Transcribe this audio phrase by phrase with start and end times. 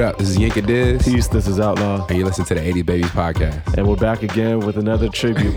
[0.00, 0.18] What up?
[0.18, 1.02] This is Yinka Diz.
[1.04, 2.06] Peace, this is Outlaw.
[2.06, 3.76] And you listen to the 80 Babies podcast.
[3.76, 5.54] And we're back again with another tribute.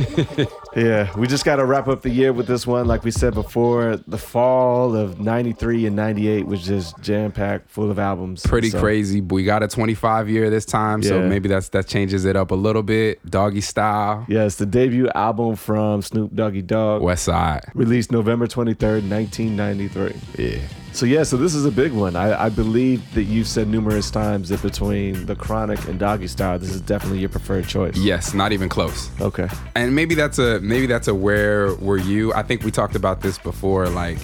[0.76, 2.86] yeah, we just got to wrap up the year with this one.
[2.86, 7.90] Like we said before, the fall of 93 and 98 was just jam packed, full
[7.90, 8.46] of albums.
[8.46, 8.82] Pretty so.
[8.82, 9.22] crazy.
[9.22, 11.08] We got a 25 year this time, yeah.
[11.08, 13.26] so maybe that's that changes it up a little bit.
[13.26, 14.26] Doggy Style.
[14.28, 17.02] Yeah, it's the debut album from Snoop Doggy Dogg.
[17.02, 17.62] West Side.
[17.74, 20.44] Released November 23rd, 1993.
[20.44, 20.60] Yeah.
[20.94, 22.16] So yeah, so this is a big one.
[22.16, 26.60] I, I believe that you've said numerous times that between the Chronic and Doggy Style,
[26.60, 27.98] this is definitely your preferred choice.
[27.98, 29.10] Yes, not even close.
[29.20, 29.50] Okay.
[29.76, 32.32] And maybe that's a maybe that's a where were you?
[32.34, 33.90] I think we talked about this before.
[33.90, 34.20] Like,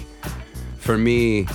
[0.77, 1.47] for me,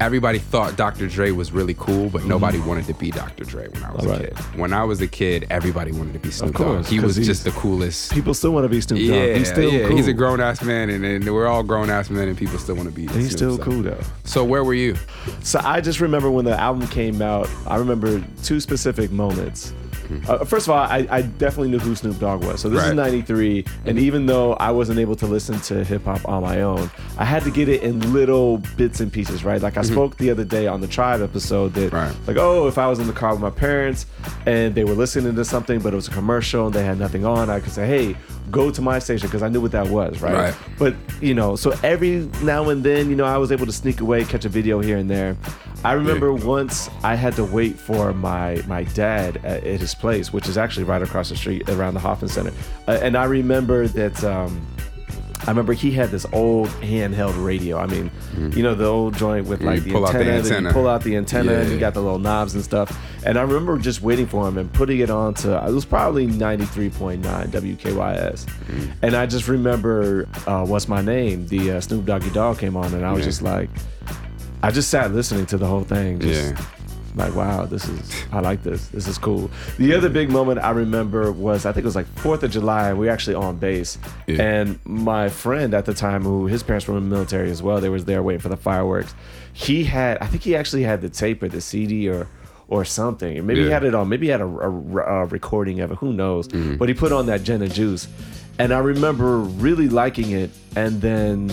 [0.00, 1.06] everybody thought Dr.
[1.06, 2.68] Dre was really cool, but nobody mm-hmm.
[2.68, 3.44] wanted to be Dr.
[3.44, 4.34] Dre when I was All a right.
[4.34, 4.58] kid.
[4.58, 6.86] When I was a kid, everybody wanted to be Snoop Dogg.
[6.86, 8.12] He was just the coolest.
[8.12, 9.08] People still want to be Snoop Dogg.
[9.08, 9.86] Yeah, he's still yeah.
[9.86, 9.96] Cool.
[9.96, 12.74] He's a grown ass man, and, and, we're all grown ass men, and people still
[12.74, 13.06] want to be.
[13.08, 13.62] he's still so.
[13.62, 14.00] cool though.
[14.24, 14.96] So where were you?
[15.42, 17.48] So I just remember when the album came out.
[17.66, 19.74] I remember two specific moments.
[20.28, 22.60] Uh, first of all, I, I, definitely knew who Snoop Dogg was.
[22.60, 22.90] So this right.
[22.90, 26.62] is '93, and even though I wasn't able to listen to hip hop on my
[26.62, 29.60] own, I had to get it in little bits and pieces, right?
[29.60, 29.92] Like I mm-hmm.
[29.92, 32.14] spoke the other day on the Tribe episode that, right.
[32.26, 34.06] like, oh, if I was in the car with my parents
[34.46, 37.24] and they were listening to something, but it was a commercial and they had nothing
[37.24, 38.16] on, I could say, hey,
[38.50, 40.34] go to my station because I knew what that was, right?
[40.34, 40.54] right?
[40.78, 44.00] But you know, so every now and then, you know, I was able to sneak
[44.00, 45.36] away, catch a video here and there.
[45.84, 46.44] I remember yeah.
[46.44, 50.58] once I had to wait for my my dad at, at, his place, which is
[50.58, 52.52] actually right across the street around the Hoffman Center,
[52.86, 54.22] uh, and I remember that.
[54.24, 54.66] Um,
[55.46, 57.78] I remember he had this old handheld radio.
[57.78, 58.52] I mean, mm-hmm.
[58.52, 60.68] you know, the old joint with like the antenna, the antenna.
[60.68, 61.60] You pull out the antenna yeah.
[61.60, 62.98] and you got the little knobs and stuff.
[63.24, 66.26] And I remember just waiting for him and putting it on to, it was probably
[66.26, 68.44] 93.9 WKYS.
[68.44, 68.92] Mm-hmm.
[69.02, 71.46] And I just remember, uh, What's My Name?
[71.46, 73.26] The uh, Snoop Doggy Dogg came on and I was yeah.
[73.26, 73.70] just like,
[74.62, 76.20] I just sat listening to the whole thing.
[76.20, 76.66] Just, yeah
[77.16, 78.88] like wow this is i like this.
[78.88, 79.50] This is cool.
[79.78, 82.92] The other big moment i remember was i think it was like fourth of july
[82.92, 83.98] we were actually on base.
[84.26, 84.42] Yeah.
[84.42, 87.80] and my friend at the time who his parents were in the military as well
[87.80, 89.14] they was there waiting for the fireworks.
[89.52, 92.28] He had i think he actually had the tape or the cd or
[92.68, 93.44] or something.
[93.44, 93.66] Maybe yeah.
[93.66, 96.48] he had it on maybe he had a, a, a recording of it who knows?
[96.48, 96.76] Mm-hmm.
[96.76, 98.08] but he put on that and juice.
[98.58, 100.50] And i remember really liking it.
[100.76, 101.50] And then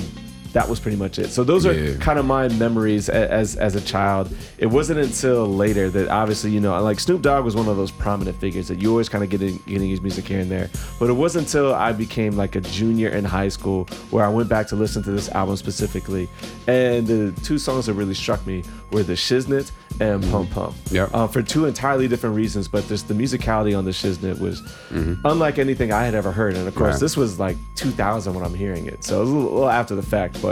[0.57, 1.29] that was pretty much it.
[1.29, 1.97] So those are yeah.
[2.00, 4.35] kind of my memories as as a child.
[4.57, 7.91] It wasn't until later that obviously you know like Snoop Dogg was one of those
[7.91, 10.72] prominent figures that you always kind of getting getting his music here and there.
[10.97, 14.50] But it wasn't until I became like a junior in high school where I went
[14.50, 16.28] back to listen to this album specifically,
[16.66, 20.31] and the two songs that really struck me were the Shiznit and mm-hmm.
[20.31, 20.75] Pump Pump.
[20.91, 21.09] Yeah.
[21.13, 25.16] Uh, for two entirely different reasons, but just the musicality on the Shiznit was mm-hmm.
[25.25, 26.56] unlike anything I had ever heard.
[26.56, 29.34] And of course, this was like 2000 when I'm hearing it, so it was a
[29.34, 30.41] little, a little after the fact.
[30.41, 30.47] But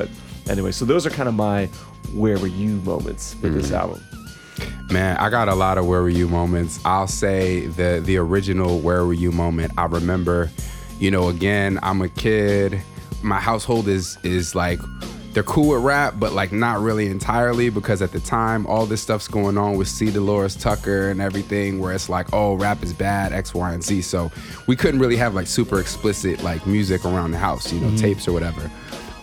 [0.50, 1.68] anyway, so those are kind of my
[2.14, 3.62] where were you moments with mm-hmm.
[3.62, 4.02] this album.
[4.92, 6.80] Man, I got a lot of where were you moments.
[6.86, 9.74] I'll say the the original where were you moment.
[9.78, 10.50] I remember,
[11.00, 12.82] you know, again, I'm a kid.
[13.22, 14.80] My household is is like
[15.34, 19.02] they're cool with rap, but like not really entirely because at the time all this
[19.02, 20.10] stuff's going on with C.
[20.10, 24.04] Delores Tucker and everything, where it's like, oh, rap is bad, X, Y, and Z.
[24.04, 24.32] So
[24.68, 27.98] we couldn't really have like super explicit like music around the house, you know, mm-hmm.
[27.98, 28.72] tapes or whatever.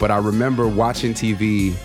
[0.03, 1.77] But I remember watching TV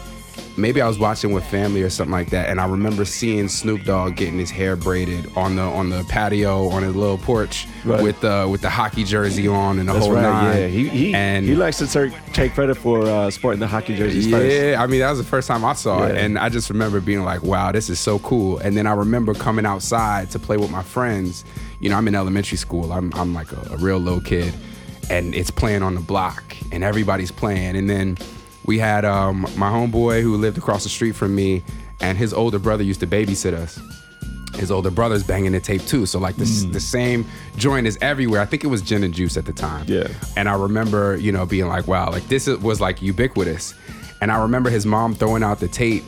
[0.58, 3.84] maybe I was watching with family or something like that, and I remember seeing Snoop
[3.84, 8.02] Dogg getting his hair braided on the on the patio on his little porch right.
[8.02, 10.58] with uh, with the hockey jersey on and the That's whole right, nine.
[10.58, 14.26] Yeah, he he, and he likes to take credit for uh, sporting the hockey jerseys
[14.26, 14.80] yeah, first.
[14.80, 16.14] I mean that was the first time I saw yeah.
[16.14, 18.94] it, and I just remember being like, "Wow, this is so cool." And then I
[18.94, 21.46] remember coming outside to play with my friends.
[21.80, 22.92] You know, I'm in elementary school.
[22.92, 24.56] I'm I'm like a, a real little kid,
[25.10, 28.18] and it's playing on the block, and everybody's playing, and then
[28.66, 31.64] we had um, my homeboy who lived across the street from me,
[32.02, 33.80] and his older brother used to babysit us.
[34.56, 36.74] His older brother's banging the tape too, so like the, mm.
[36.74, 37.26] the same
[37.58, 38.42] joint is everywhere.
[38.42, 39.86] I think it was gin and juice at the time.
[39.88, 40.08] Yeah.
[40.36, 43.76] And I remember, you know, being like, wow, like this was like ubiquitous.
[44.20, 46.04] And I remember his mom throwing out the tape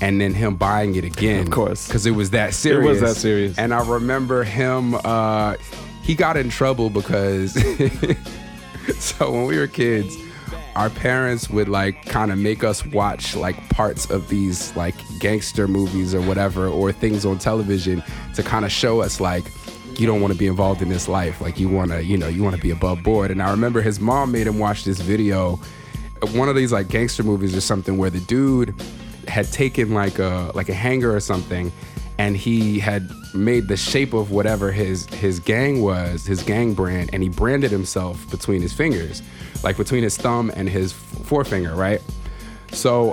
[0.00, 1.46] and then him buying it again.
[1.46, 1.86] Of course.
[1.86, 2.84] Because it was that serious.
[2.84, 3.56] It was that serious.
[3.56, 5.54] And I remember him, uh,
[6.02, 7.54] he got in trouble because,
[8.98, 10.16] so when we were kids,
[10.76, 15.68] our parents would like kind of make us watch like parts of these like gangster
[15.68, 18.02] movies or whatever or things on television
[18.34, 19.44] to kind of show us like
[19.98, 21.40] you don't want to be involved in this life.
[21.40, 23.30] Like you want to you know you want to be above board.
[23.30, 25.60] And i remember his mom made him watch this video
[26.30, 28.74] one of these like gangster movies or something where the dude
[29.28, 31.72] had taken like a like a hanger or something
[32.22, 37.10] and he had made the shape of whatever his his gang was, his gang brand,
[37.12, 39.22] and he branded himself between his fingers,
[39.64, 42.00] like between his thumb and his forefinger, right?
[42.70, 43.12] So,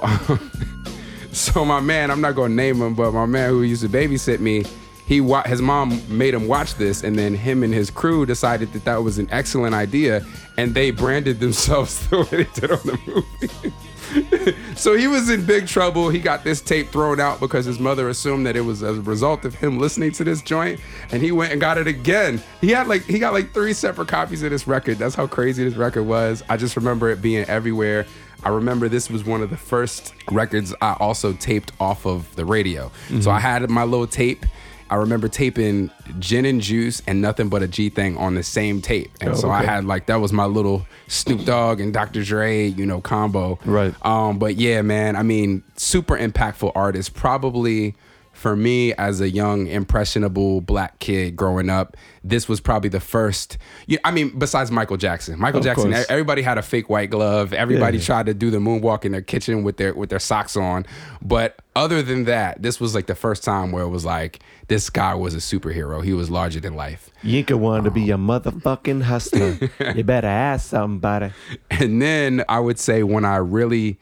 [1.31, 4.41] so my man, I'm not gonna name him, but my man who used to babysit
[4.41, 4.63] me,
[5.09, 8.71] he wa- his mom made him watch this, and then him and his crew decided
[8.73, 10.23] that that was an excellent idea,
[10.55, 14.75] and they branded themselves the way they did on the movie.
[14.75, 16.09] so he was in big trouble.
[16.09, 19.01] He got this tape thrown out because his mother assumed that it was as a
[19.01, 20.79] result of him listening to this joint,
[21.11, 22.39] and he went and got it again.
[22.61, 24.99] He had like he got like three separate copies of this record.
[24.99, 26.43] That's how crazy this record was.
[26.49, 28.05] I just remember it being everywhere.
[28.43, 32.45] I remember this was one of the first records I also taped off of the
[32.45, 32.91] radio.
[33.07, 33.29] So mm-hmm.
[33.29, 34.45] I had my little tape.
[34.89, 38.81] I remember taping Gin and Juice and Nothing But a G Thing on the same
[38.81, 39.11] tape.
[39.21, 42.23] And Oh, so I had like that was my little Snoop Dogg and Dr.
[42.23, 43.59] Dre, you know, combo.
[43.65, 43.93] Right.
[44.05, 47.13] Um, but yeah, man, I mean, super impactful artist.
[47.13, 47.95] Probably
[48.31, 53.57] for me as a young, impressionable black kid growing up, this was probably the first.
[53.85, 55.91] You, I mean, besides Michael Jackson, Michael Of Jackson.
[55.91, 56.05] course.
[56.07, 57.51] Everybody had a fake white glove.
[57.51, 58.03] Everybody Yeah.
[58.05, 60.85] tried to do the moonwalk in their kitchen with their with their socks on.
[61.21, 64.39] But other than that, this was like the first time where it was like
[64.69, 66.03] this guy was a superhero.
[66.03, 67.09] He was larger than life.
[67.23, 69.57] Yinka wanted to be a um, motherfucking hustler.
[69.95, 71.31] you better ask somebody.
[71.69, 73.99] And then I would say when I really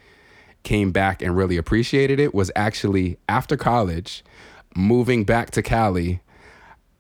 [0.64, 4.24] came back and really appreciated it was actually after college,
[4.76, 6.20] moving back to Cali.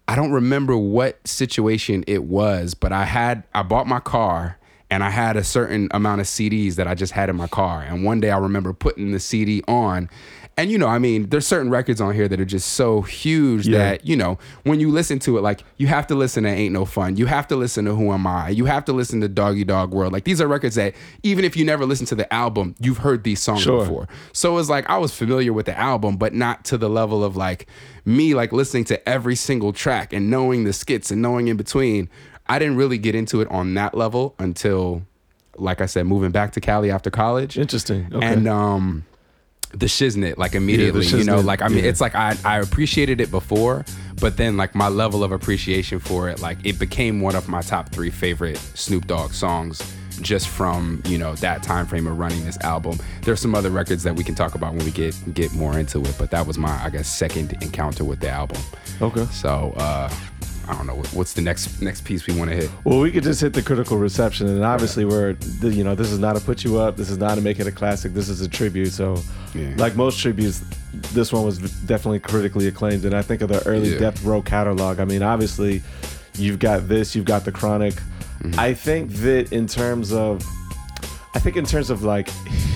[0.08, 4.58] I don't remember what situation it was, but I had I bought my car
[4.90, 7.82] and I had a certain amount of CDs that I just had in my car.
[7.82, 10.10] And one day I remember putting the CD on.
[10.60, 13.68] And you know, I mean, there's certain records on here that are just so huge
[13.68, 13.78] Yeah.
[13.78, 16.74] that, you know, when you listen to it, like you have to listen to Ain't
[16.74, 17.16] No Fun.
[17.16, 18.50] You have to listen to Who Am I?
[18.50, 20.14] You have to listen to Doggy Dog World.
[20.14, 23.24] Like these are records that even if you never listen to the album, you've heard
[23.24, 23.82] these songs Sure.
[23.82, 24.08] before.
[24.34, 27.24] So it was like I was familiar with the album, but not to the level
[27.24, 27.68] of like
[28.04, 32.10] me like listening to every single track and knowing the skits and knowing in between.
[32.48, 35.04] I didn't really get into it on that level until,
[35.58, 37.60] like I said, moving back to Cali after college.
[37.60, 38.10] Interesting.
[38.12, 38.26] Okay.
[38.26, 39.04] And um
[39.72, 41.90] the shiznit like immediately you know like i mean yeah.
[41.90, 43.84] it's like I, I appreciated it before
[44.20, 47.62] but then like my level of appreciation for it like it became one of my
[47.62, 49.82] top three favorite snoop dogg songs
[50.22, 54.04] just from you know that time frame of running this album there's some other records
[54.04, 56.58] that we can talk about when we get get more into it but that was
[56.58, 58.62] my i guess second encounter with the album
[59.02, 59.26] okay.
[59.26, 60.10] so uh
[60.70, 63.24] i don't know what's the next next piece we want to hit Well, we could
[63.24, 66.64] just hit the critical reception, and obviously, we're you know this is not to put
[66.64, 66.96] you up.
[66.98, 68.14] This is not to make it a classic.
[68.14, 68.92] This is a tribute.
[68.92, 69.22] So,
[69.54, 69.74] Yeah.
[69.78, 70.62] like most tributes,
[71.14, 73.06] this one was definitely critically acclaimed.
[73.06, 74.00] And I think of the early Yeah.
[74.00, 75.00] Death Row catalog.
[75.00, 75.82] I mean, obviously,
[76.38, 77.94] you've got this, you've got the Chronic.
[77.96, 78.60] Mm-hmm.
[78.60, 80.44] I think that in terms of
[81.36, 82.30] I think in terms of like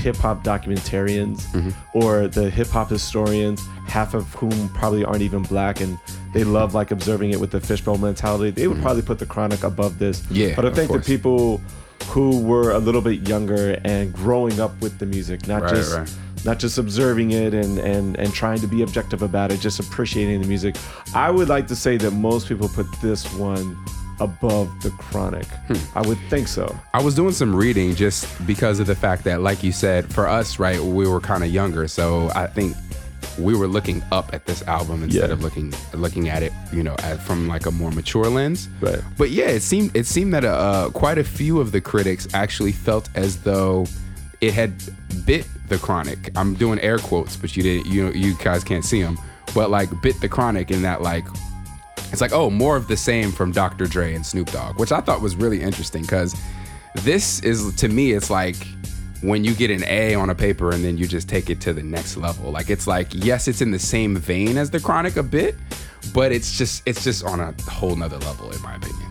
[0.03, 1.71] hip hop documentarians Mm-hmm.
[1.93, 5.97] or the hip hop historians, half of whom probably aren't even black and
[6.33, 9.63] they love like observing it with the fishbowl mentality, they would probably put the chronic
[9.63, 10.21] above this.
[10.21, 10.35] Mm-hmm.
[10.35, 11.61] Yeah, But I think the people
[12.07, 15.95] who were a little bit younger and growing up with the music, not Right, just
[15.95, 16.13] right.
[16.45, 20.41] not just observing it and, and and trying to be objective about it, just appreciating
[20.41, 20.75] the music.
[21.13, 23.77] I would like to say that most people put this one
[24.19, 25.45] above the chronic.
[25.67, 25.97] Hmm.
[25.97, 26.75] I would think so.
[26.93, 30.27] I was doing some reading just because of the fact that, like you said, for
[30.27, 32.75] us, right, we were kind of younger, so I think
[33.39, 35.33] we were looking up at this album instead Yeah.
[35.33, 38.67] of looking looking at it, you know, at, from like a more mature lens.
[38.79, 38.99] Right.
[39.17, 42.71] But yeah, it seemed it seemed that uh, quite a few of the critics actually
[42.71, 43.85] felt as though
[44.41, 44.73] it had
[45.25, 46.31] bit the chronic.
[46.35, 47.85] I'm doing air quotes, but you didn't.
[47.91, 49.17] you know, you guys can't see them,
[49.53, 51.25] but like bit the chronic in that like
[52.11, 53.85] it's like oh more of the same from Dr.
[53.87, 56.35] Dre and Snoop Dogg, which I thought was really interesting because
[56.95, 58.57] this is to me it's like
[59.21, 61.73] when you get an A on a paper and then you just take it to
[61.73, 62.51] the next level.
[62.51, 65.55] Like it's like yes, it's in the same vein as the Chronic a bit,
[66.13, 69.07] but it's just it's just on a whole nother level in my opinion.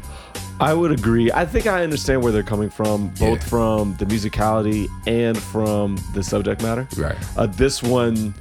[0.58, 1.32] I would agree.
[1.32, 3.48] I think I understand where they're coming from, both Yeah.
[3.48, 6.86] from the musicality and from the subject matter.
[6.98, 7.16] Right.
[7.34, 8.34] Uh, this one,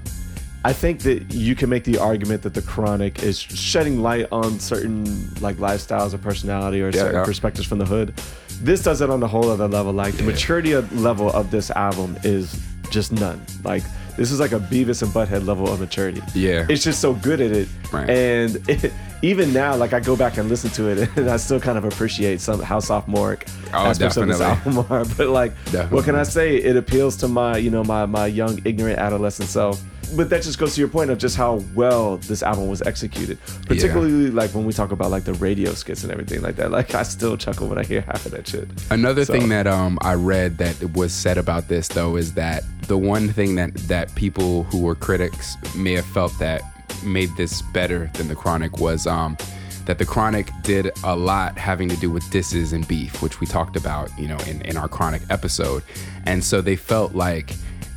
[0.65, 4.59] I think that you can make the argument that the chronic is shedding light on
[4.59, 7.23] certain like lifestyles or personality or Yeah, certain yeah.
[7.23, 8.13] perspectives from the hood.
[8.61, 9.93] This does it on a whole other level.
[9.93, 12.61] Like the maturity level of this album is
[12.91, 13.41] just none.
[13.63, 13.83] Like
[14.17, 16.21] this is like a Beavis and Butthead level of maturity.
[16.33, 16.65] Yeah.
[16.69, 17.69] It's just so good at it.
[17.91, 18.09] Right.
[18.09, 21.59] And it, even now, like I go back and listen to it, and I still
[21.59, 25.05] kind of appreciate some how sophomoric Oh, aspects of this album are.
[25.17, 25.53] But like,
[25.89, 26.57] what can I say?
[26.57, 29.81] It appeals to my, you know, my my young, ignorant adolescent self.
[30.15, 33.37] But that just goes to your point of just how well this album was executed.
[33.67, 36.71] Particularly like when we talk about like the radio skits and everything like that.
[36.71, 38.67] Like I still chuckle when I hear half of that shit.
[38.89, 42.63] Another So- thing that um I read that was said about this though is that
[42.87, 46.61] the one thing that that people who were critics may have felt that
[47.03, 49.37] made this better than the Chronic was um
[49.85, 53.47] that the Chronic did a lot having to do with disses and beef, which we
[53.47, 55.81] talked about, you know, in, in our Chronic episode.
[56.25, 57.55] And so they felt like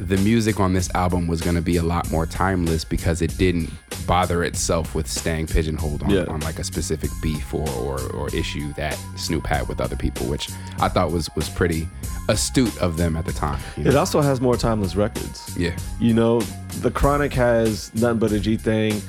[0.09, 3.37] the music on this album was going to be a lot more timeless because it
[3.39, 3.71] didn't
[4.07, 6.25] bother itself with staying pigeonholed on, Yeah.
[6.29, 10.27] on like a specific beef or, or or issue that Snoop had with other people,
[10.27, 10.49] which
[10.81, 11.89] I thought was was pretty
[12.29, 13.59] astute of them at the time.
[13.77, 13.91] you know?
[13.91, 15.57] It also has more timeless records.
[15.57, 15.77] Yeah.
[16.01, 16.41] You know,
[16.81, 19.01] the Chronic has nothing but a G thing.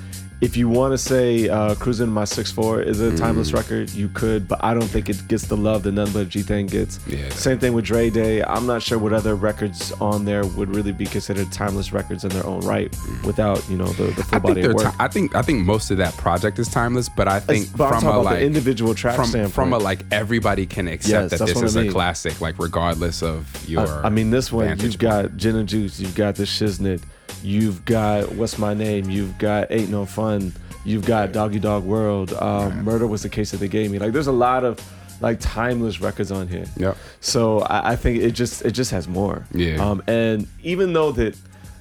[0.43, 3.53] If you want to say uh, "Cruising My 6'4" is a timeless Mm.
[3.55, 6.41] record, you could, but I don't think it gets the love that None but G
[6.41, 6.99] Thing gets.
[7.07, 7.29] Yeah.
[7.29, 8.43] Same thing with Dre Day.
[8.43, 12.29] I'm not sure what other records on there would really be considered timeless records in
[12.31, 15.33] their own right, without you know the, the full I body of Ti- I think.
[15.33, 18.39] I think most of that project is timeless, but I think but from a like
[18.39, 19.53] the individual track from standpoint.
[19.53, 22.59] from a like everybody can accept Yes, that this what I is a classic, like
[22.59, 23.87] regardless of your.
[23.87, 27.01] I, I mean, this one you've got Gin and Juice, you've got the Shiznit,
[27.43, 30.53] you've got What's My Name, you've got Ain't No Fun,
[30.85, 33.99] you've got Doggy Dog World, um, Murder Was the Case that they gave me.
[33.99, 34.79] Like, there's a lot of
[35.21, 36.65] like timeless records on here.
[36.77, 36.97] Yep.
[37.21, 39.45] So I, I think it just it just has more.
[39.53, 39.75] Yeah.
[39.75, 41.37] Um, and even though that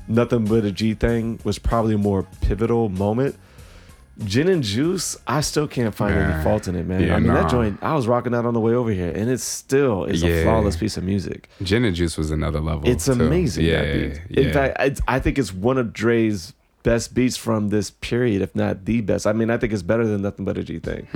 [0.09, 3.37] Nothing But a G thing was probably a more pivotal moment.
[4.27, 7.03] Gin and Juice, I still can't find any fault in it, man.
[7.03, 7.43] Yeah, I mean, nah.
[7.43, 10.23] that joint, I was rocking out on the way over here, and it still is
[10.23, 10.31] Yeah.
[10.31, 11.49] a flawless piece of music.
[11.63, 12.89] Gin and Juice was another level.
[12.89, 13.13] It's too.
[13.13, 13.65] amazing.
[13.65, 14.21] Yeah, that.
[14.31, 16.53] In fact, it's, I think it's one of Dre's
[16.83, 19.27] best beats from this period, if not the best.
[19.27, 21.07] I mean, I think it's better than Nothing But a G Thing.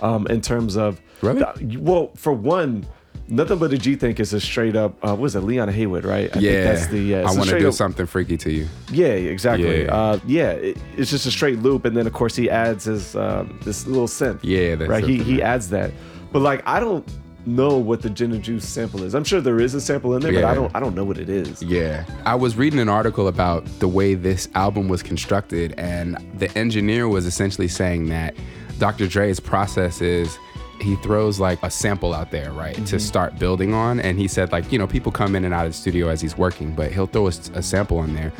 [0.00, 1.26] Um, in terms of, Hmm.
[1.26, 1.40] Really?
[1.40, 2.86] the- well, for one,
[3.28, 4.94] Nothing But a G Thing is a straight up.
[5.04, 6.34] Uh, what is it, Leon Haywood, right?
[6.36, 7.14] I yeah, think that's the.
[7.16, 8.68] Uh, I want to do up- something freaky to you.
[8.92, 9.84] Yeah, exactly.
[9.84, 9.94] Yeah.
[9.94, 13.16] Uh, yeah, it, it's just a straight loop, and then of course he adds his
[13.16, 14.40] um, this little synth.
[14.42, 15.04] Yeah, that's right.
[15.04, 15.92] He he adds that,
[16.32, 17.06] but like I don't
[17.46, 19.14] know what the gin and juice sample is.
[19.14, 21.18] I'm sure there is a sample in there, but I don't I don't know what
[21.18, 21.62] it is.
[21.62, 22.04] Yeah.
[22.24, 27.08] I was reading an article about the way this album was constructed, and the engineer
[27.08, 28.34] was essentially saying that
[28.78, 29.06] Dr.
[29.06, 30.38] Dre's process is
[30.80, 32.98] he throws like a sample out there, right, to mm-hmm.
[32.98, 34.00] start building on.
[34.00, 36.20] And he said, like, you know, people come in and out of the studio as
[36.20, 38.32] he's working, but he'll throw a sample in there.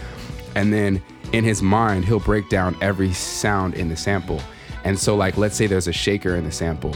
[0.55, 1.02] And then
[1.33, 4.40] in his mind, he'll break down every sound in the sample.
[4.85, 6.95] And so, like, let's say there's a shaker in the sample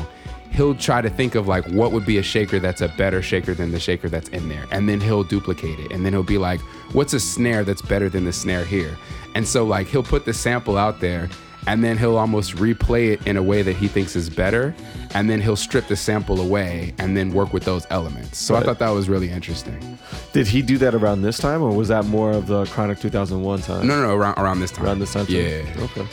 [0.53, 3.55] he'll try to think of like what would be a shaker that's a better shaker
[3.55, 6.39] than the shaker that's in there and then he'll duplicate it and then he'll be
[6.39, 6.61] like
[6.93, 8.97] what's a snare that's better than the snare here
[9.35, 11.29] and so like he'll put the sample out there
[11.67, 14.75] and then he'll almost replay it in a way that he thinks is better
[15.15, 18.63] and then he'll strip the sample away and then work with those elements so i
[18.63, 19.99] thought that was really interesting
[20.33, 23.61] Did he do that around this time, or was that more of the Chronic 2001
[23.63, 23.87] time?
[23.87, 25.27] no no no around, around this time around this time.
[25.27, 25.33] too?
[25.35, 26.07] yeah Okay.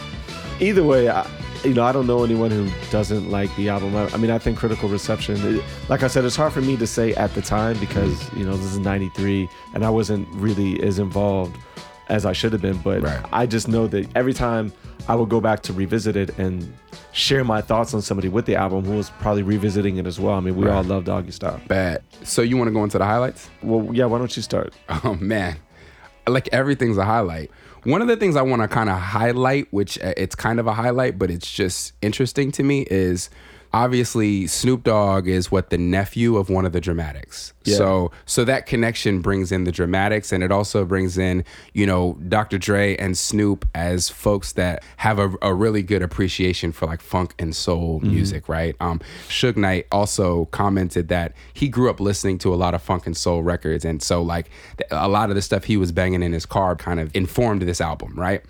[0.59, 1.27] Either way, I,
[1.63, 3.95] you know, I don't know anyone who doesn't like the album.
[3.95, 5.35] I, I mean, I think critical reception.
[5.57, 8.39] it- like I said, it's hard for me to say at the time because Mm-hmm.
[8.39, 11.55] you know this is '93 and I wasn't really as involved
[12.09, 12.77] as I should have been.
[12.77, 13.19] But Right.
[13.31, 14.71] I just know that every time
[15.07, 16.71] I would go back to revisit it and
[17.13, 20.35] share my thoughts on somebody with the album who was probably revisiting it as well.
[20.35, 20.75] I mean, we Right.
[20.75, 21.59] all love Doggy Style.
[21.67, 24.05] bad so you want to go into the highlights Well, yeah.
[24.05, 24.73] Why don't you start?
[25.03, 25.57] Oh man,
[26.27, 27.51] like everything's a highlight.
[27.83, 30.67] One of the things I want to kind of highlight, which uh, it's kind of
[30.67, 33.29] a highlight, but it's just interesting to me, is
[33.77, 37.53] obviously Snoop Dogg is what the nephew of one of the Dramatics.
[37.63, 37.77] Yeah.
[37.77, 42.17] So so that connection brings in the Dramatics, and it also brings in you know
[42.27, 42.57] Dr.
[42.57, 47.35] Dre and Snoop as folks that have a, a really good appreciation for like funk
[47.37, 48.75] and soul music, right?
[48.79, 53.05] Um, Suge Knight also commented that he grew up listening to a lot of funk
[53.05, 54.49] and soul records, and so like
[54.89, 57.79] a lot of the stuff he was banging in his car kind of informed this
[57.79, 58.41] album, right?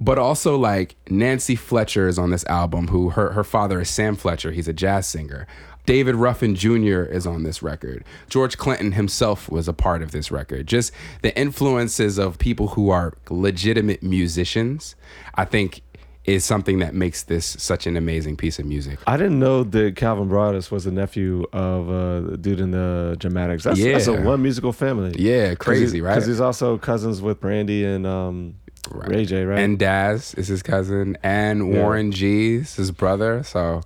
[0.00, 4.16] But also like Nancy Fletcher is on this album, who her her father is Sam
[4.16, 4.52] Fletcher.
[4.52, 5.46] He's a jazz singer.
[5.86, 7.04] David Ruffin Jr.
[7.04, 8.04] is on this record.
[8.28, 10.66] George Clinton himself was a part of this record.
[10.66, 14.96] Just the influences of people who are legitimate musicians,
[15.34, 15.80] I think,
[16.28, 18.98] is something that makes this such an amazing piece of music.
[19.06, 23.64] I didn't know that Calvin Broadus was a nephew of uh, dude in the Dramatics.
[23.64, 25.14] That's, that's a one musical family.
[25.18, 26.16] Yeah, crazy, right?
[26.16, 28.56] Because he's also cousins with Brandy and um,
[28.90, 29.08] Right.
[29.08, 29.58] Ray J, right?
[29.58, 31.82] And Daz is his cousin, and Yeah.
[31.82, 33.42] Warren is his brother.
[33.42, 33.82] So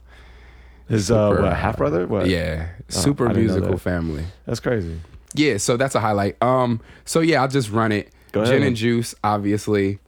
[0.88, 2.06] his uh, what, half brother.
[2.06, 2.28] What?
[2.28, 3.80] yeah, super didn't know musical that.
[3.80, 4.24] family.
[4.46, 5.00] that's crazy.
[5.34, 6.40] Yeah, so that's a highlight.
[6.42, 8.12] Um, so yeah, I'll just run it.
[8.32, 9.98] Gin and juice, obviously.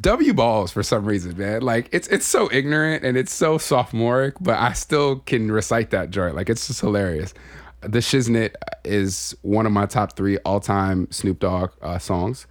[0.00, 1.62] W balls for some reason, man.
[1.62, 6.10] Like it's it's so ignorant and it's so sophomoric, but I still can recite that
[6.10, 6.34] joint.
[6.34, 7.32] Like it's just hilarious.
[7.80, 12.46] The Shiznit is one of my top three all time Snoop Dogg uh, songs.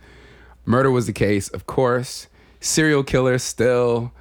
[0.65, 2.27] Murder was the case, of course.
[2.60, 4.12] Serial killer still.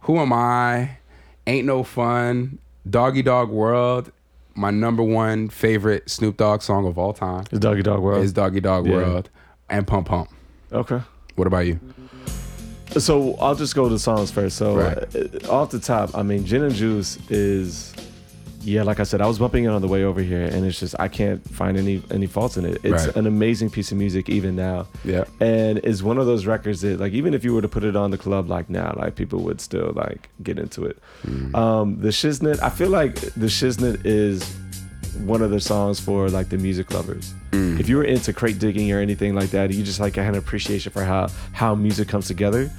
[0.00, 0.98] Who am I?
[1.46, 2.58] Ain't no fun.
[2.88, 4.12] Doggy Dog World.
[4.54, 8.24] My number one favorite Snoop Dogg song of all time His Doggy Dog World.
[8.24, 8.94] is Doggy Dog Yeah.
[8.94, 9.28] World
[9.68, 10.30] and Pump Pump.
[10.72, 11.00] okay.
[11.34, 11.78] What about you?
[12.96, 14.56] So I'll just go to the songs first.
[14.56, 14.96] So Right.
[15.44, 17.92] uh, off the top, I mean, Gin and Juice is
[18.66, 20.80] yeah, like I said, I was bumping it on the way over here, and it's
[20.80, 22.80] just I can't find any any faults in it.
[22.82, 23.16] It's Right.
[23.16, 24.86] an amazing piece of music even now.
[25.04, 25.24] Yeah.
[25.40, 27.94] and it's one of those records that like even if you were to put it
[27.96, 30.96] on the club like now, like people would still like get into it.
[31.26, 31.54] Mm.
[31.54, 34.42] Um, the Shiznit, I feel like the Shiznit is
[35.24, 37.32] one of the songs for like the music lovers.
[37.52, 37.78] Mm.
[37.80, 40.38] If you were into crate digging or anything like that, you just like had an
[40.44, 42.70] appreciation for how how music comes together.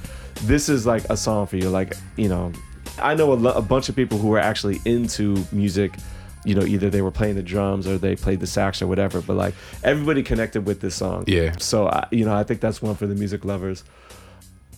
[0.44, 1.70] This is like a song for you.
[1.70, 2.52] Like you know,
[3.00, 5.94] I know a, a bunch of people who are actually into music.
[6.46, 9.22] You know, either they were playing the drums or they played the sax or whatever.
[9.22, 11.26] But like everybody connected with this song.
[11.28, 11.56] Yeah.
[11.60, 13.84] So I, you know, I think that's one for the music lovers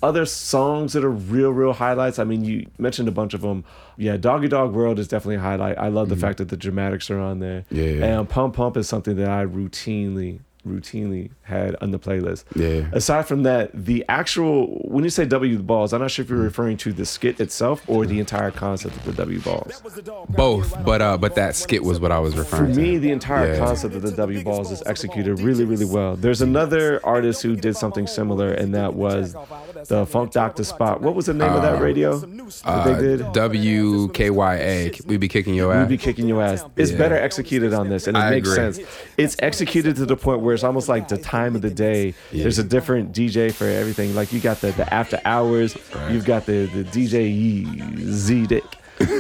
[0.01, 2.19] other songs that are real, real highlights.
[2.19, 3.65] I mean, you mentioned a bunch of them.
[3.97, 5.77] Yeah, Doggy Dog World is definitely a highlight.
[5.77, 7.65] I love the fact that the dramatics are on there.
[7.71, 8.01] Mm-hmm.
[8.01, 8.19] Yeah.
[8.19, 12.43] And Pump Pump is something that I routinely, routinely had on the playlist.
[12.55, 12.89] Yeah.
[12.91, 16.29] Aside from that, the actual when you say W the balls, I'm not sure if
[16.29, 19.81] you're referring to the skit itself or the entire concept of the W balls.
[20.29, 22.73] Both, but uh, but that skit was what I was referring to.
[22.75, 23.59] For me, the entire Yeah.
[23.59, 26.15] concept of the W balls is executed really, really well.
[26.15, 29.35] There's another artist who did something similar, and that was
[29.87, 30.99] the Funk Doctor Spock.
[31.01, 33.21] What was the name of that radio that Uh, they did?
[33.33, 35.05] WKYA.
[35.05, 35.87] We be kicking your ass.
[35.89, 36.63] We'd be kicking your ass.
[36.75, 36.97] It's Yeah.
[36.97, 38.73] better executed on this, and it I makes agree.
[38.73, 38.79] sense.
[39.17, 42.13] It's executed to the point where it's almost like the time of the day.
[42.31, 42.43] Yeah.
[42.43, 44.15] There's a different DJ for everything.
[44.15, 45.77] Like you got the, the after hours,
[46.09, 48.63] you've got the the DJ Easy Dick.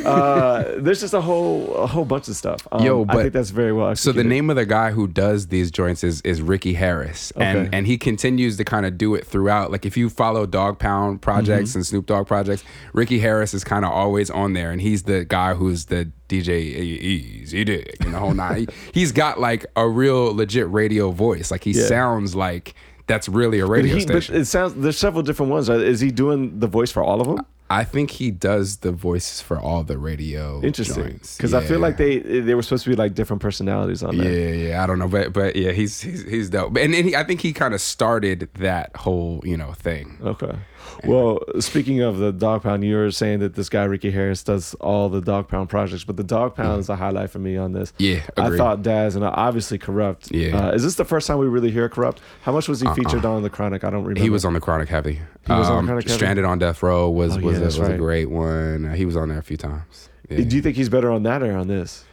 [0.05, 2.67] Uh, there's just a whole a whole bunch of stuff.
[2.71, 3.95] Um, Yo, I think that's very well.
[3.95, 7.45] So the name of the guy who does these joints is is Ricky Harris, Okay.
[7.45, 9.71] and and he continues to kind of do it throughout.
[9.71, 11.77] Like if you follow Dog Pound projects Mm-hmm.
[11.79, 15.25] and Snoop Dogg projects, Ricky Harris is kind of always on there, and he's the
[15.25, 18.59] guy who's the DJ Easy Dick and the whole nine.
[18.59, 18.67] he,
[18.99, 21.51] he's got like a real legit radio voice.
[21.51, 21.85] Like he Yeah.
[21.87, 22.73] sounds like
[23.07, 24.35] that's really a radio he, but station.
[24.35, 25.67] it sounds there's several different ones.
[25.69, 27.45] Is he doing the voice for all of them?
[27.71, 30.61] I think he does the voices for all the radio.
[30.63, 34.17] Interesting, because I feel like they they were supposed to be like different personalities on
[34.17, 34.31] there.
[34.31, 36.75] Yeah, yeah, I don't know, but but yeah, he's he's he's dope.
[36.77, 40.17] And then he, I think he kind of started that whole you know thing.
[40.21, 40.57] Okay.
[41.05, 44.73] Well, speaking of the Dog Pound, you were saying that this guy Ricky Harris does
[44.75, 47.73] all the Dog Pound projects, but the Dog Pound is a highlight for me on
[47.73, 47.91] this.
[47.93, 48.03] Mm-hmm.
[48.39, 50.31] Yeah, I thought Daz and obviously Kurupt.
[50.31, 50.57] Yeah.
[50.57, 50.69] Uh-uh.
[50.69, 52.21] Uh, is this the first time we really hear Kurupt?
[52.41, 53.83] How much was he featured on the Chronic?
[53.83, 54.19] I don't remember.
[54.21, 55.21] He was on the Chronic Heavy.
[55.45, 56.15] He was on Um, Chronic Heavy?
[56.15, 58.85] Stranded on Death Row was Oh, was, yeah, that's was a great one.
[58.85, 60.09] Uh, he was on there a few times.
[60.29, 60.43] Yeah.
[60.43, 62.05] Do you think he's better on that or on this?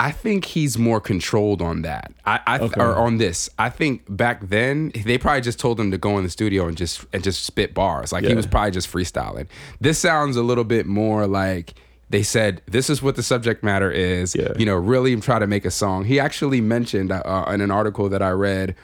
[0.00, 2.12] I think he's more controlled on that.
[2.24, 2.80] I, I Okay.
[2.80, 3.48] or on this.
[3.56, 6.76] I think back then they probably just told him to go in the studio and
[6.76, 8.12] just and just spit bars.
[8.12, 9.46] Like he was probably just freestyling.
[9.80, 11.74] This sounds a little bit more like
[12.10, 14.34] they said this is what the subject matter is.
[14.34, 14.52] Yeah.
[14.58, 16.04] You know, really try to make a song.
[16.04, 18.74] He actually mentioned uh, in an article that I read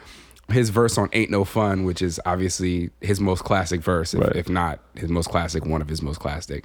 [0.49, 4.37] his verse on "Ain't No Fun," which is obviously his most classic verse, if, Right.
[4.37, 6.65] if not his most classic, one of his most classic.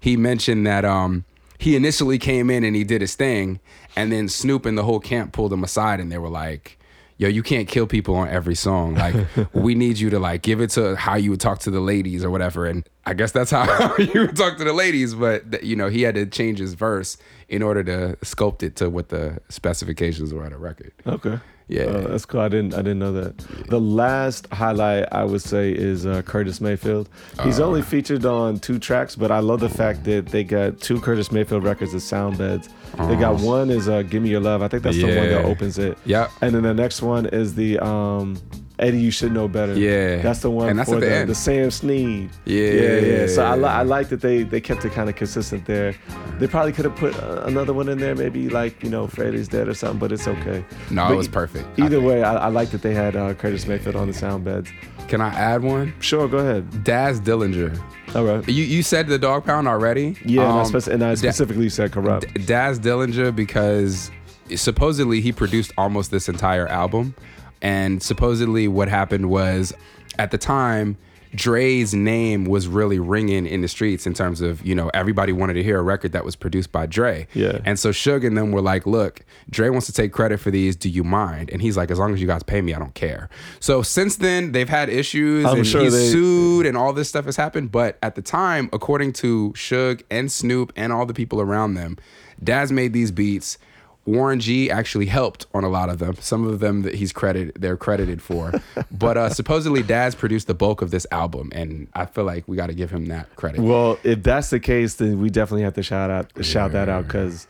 [0.00, 1.24] He mentioned that um,
[1.58, 3.60] he initially came in and he did his thing,
[3.96, 6.78] and then Snoop and the whole camp pulled him aside and they were like,
[7.16, 8.94] "Yo, you can't kill people on every song.
[8.94, 9.14] Like,
[9.52, 12.22] we need you to like give it to how you would talk to the ladies
[12.24, 15.74] or whatever." And I guess that's how you would talk to the ladies, but you
[15.76, 17.16] know he had to change his verse
[17.48, 20.92] in order to sculpt it to what the specifications were on the record.
[21.06, 21.38] Okay.
[21.66, 21.84] Yeah.
[21.84, 22.40] Uh, that's cool.
[22.40, 23.38] I didn't I didn't know that.
[23.68, 27.08] The last highlight I would say is uh, Curtis Mayfield.
[27.42, 27.66] He's Uh.
[27.66, 31.32] only featured on two tracks, but I love the fact that they got two Curtis
[31.32, 32.68] Mayfield records as sound beds.
[33.08, 35.44] They got one is uh, "Give Me Your Love." I think that's the one that.
[35.46, 35.96] Opens it.
[36.04, 38.36] Yeah, And then the next one is the um,
[38.78, 39.00] Eddie.
[39.00, 39.74] You should know better.
[39.74, 40.20] Yeah.
[40.22, 41.30] That's the one And that's for the the, end.
[41.30, 42.30] the Sam Sneed.
[42.44, 42.70] Yeah.
[42.70, 43.26] Yeah, yeah.
[43.28, 45.94] So I, li- I like that they they kept it kind of consistent there.
[46.38, 49.46] They probably could have put uh, another one in there, maybe like you know Freddy's
[49.48, 50.64] Dead or something, but it's okay.
[50.90, 51.66] No, But it was perfect.
[51.78, 52.08] Either think.
[52.08, 54.68] way, I, I like that they had uh, Curtis Mayfield on the sound beds.
[55.06, 55.94] Can I add one?
[56.00, 56.82] Sure, go ahead.
[56.82, 57.78] Daz Dillinger.
[58.16, 58.48] All right.
[58.48, 60.16] You you said the dog pound already?
[60.24, 62.46] Yeah, and, I Um, spec- and I Da- specifically said Kurupt.
[62.46, 64.10] Daz Dillinger because
[64.56, 67.14] supposedly he produced almost this entire album.
[67.64, 69.72] And supposedly what happened was
[70.18, 70.96] at the time,
[71.34, 75.54] Dre's name was really ringing in the streets in terms of, you know, everybody wanted
[75.54, 77.26] to hear a record that was produced by Dre.
[77.34, 77.58] Yeah.
[77.64, 80.76] And so Suge and them were like, look, Dre wants to take credit for these.
[80.76, 81.50] Do you mind?
[81.50, 83.28] And he's like, as long as you guys pay me, I don't care.
[83.58, 87.08] So since then, they've had issues I'm and sure he's they- sued and all this
[87.08, 87.72] stuff has happened.
[87.72, 91.96] But at the time, according to Suge and Snoop and all the people around them,
[92.44, 93.58] Daz made these beats.
[94.06, 96.16] Warren G actually helped on a lot of them.
[96.20, 98.52] Some of them that he's credited, they're credited for.
[98.90, 102.56] but uh, supposedly Daz produced the bulk of this album, and I feel like we
[102.56, 103.60] got to give him that credit.
[103.60, 107.04] Well, if that's the case, then we definitely have to shout out shout that out
[107.04, 107.46] because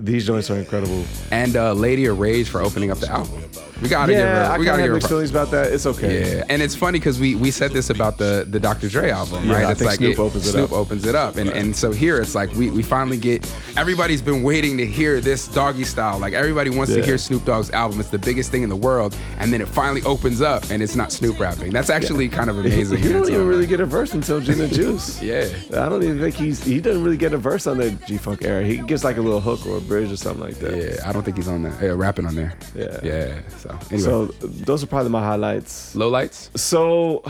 [0.00, 1.04] These joints are incredible.
[1.32, 3.42] and uh, Lady of Rage for opening up the album.
[3.82, 4.52] We gotta give Yeah, her.
[4.54, 4.94] I We gotta give her.
[4.94, 5.72] mixed feelings about that.
[5.72, 6.36] It's okay.
[6.38, 8.88] Yeah, and it's funny because we we said this about the the Dr.
[8.88, 9.64] Dre album, Yeah, right?
[9.66, 10.78] I it's think like Snoop opens it Snoop up.
[10.78, 13.48] opens it up, and and so here it's like we we finally get.
[13.76, 16.18] Everybody's been waiting to hear this doggy style.
[16.18, 18.00] Like everybody wants to hear Snoop Dogg's album.
[18.00, 20.96] It's the biggest thing in the world, and then it finally opens up, and it's
[20.96, 21.72] not Snoop rapping.
[21.72, 23.02] That's actually kind of amazing.
[23.02, 25.20] You don't even really get a verse until Gin and Juice.
[25.28, 25.46] Yeah.
[25.72, 28.42] I don't even think he's he doesn't really get a verse on the G Funk
[28.44, 28.64] era.
[28.64, 30.76] He gets like a little hook or a bridge or something like that.
[30.76, 31.80] Yeah, I don't think he's on that.
[31.82, 32.52] Yeah, rapping on there.
[32.74, 33.00] Yeah.
[33.02, 33.40] Yeah.
[33.58, 34.26] So anyway, So
[34.66, 35.94] those are probably my highlights.
[35.96, 36.50] low lights.
[36.54, 37.22] So,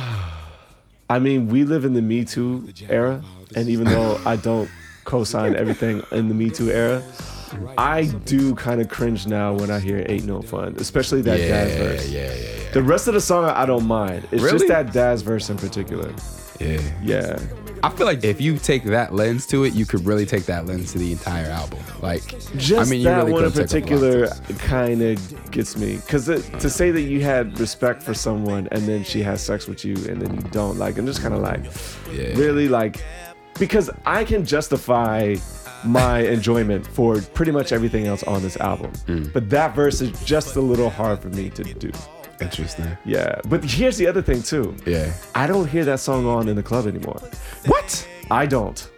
[1.11, 3.23] I mean, we live in the Me Too era,
[3.57, 4.69] and even though I don't
[5.05, 7.03] co-sign everything in the Me Too era,
[7.79, 11.49] I do kind of cringe now when I hear "Ain't No Fun," especially that Yeah,
[11.49, 12.09] Daz verse.
[12.11, 12.71] yeah, yeah, yeah.
[12.73, 14.25] The rest of the song I don't mind.
[14.33, 14.59] It's Really?
[14.59, 16.13] just that Daz verse in particular.
[16.61, 16.81] Yeah.
[17.03, 17.39] Yeah.
[17.83, 20.67] I feel like if you take that lens to it, you could really take that
[20.67, 21.79] lens to the entire album.
[22.03, 22.23] Like,
[22.57, 24.01] Just I mean, that really one in could take a lot.
[24.31, 28.83] particular kind of gets me because to say that you had respect for someone and
[28.89, 31.41] then she has sex with you and then you don't like, I'm just kind of
[31.41, 31.65] like,
[32.13, 32.35] Yeah.
[32.37, 33.03] really like,
[33.59, 35.37] because I can justify
[35.85, 39.33] my enjoyment for pretty much everything else on this album, Mm.
[39.33, 41.91] but that verse is just a little hard for me to do.
[42.41, 42.97] Interesting.
[43.05, 44.75] Yeah, but here's the other thing too.
[44.87, 45.13] Yeah.
[45.35, 47.21] I don't hear that song on in the club anymore.
[47.67, 48.07] What?
[48.31, 48.91] I don't.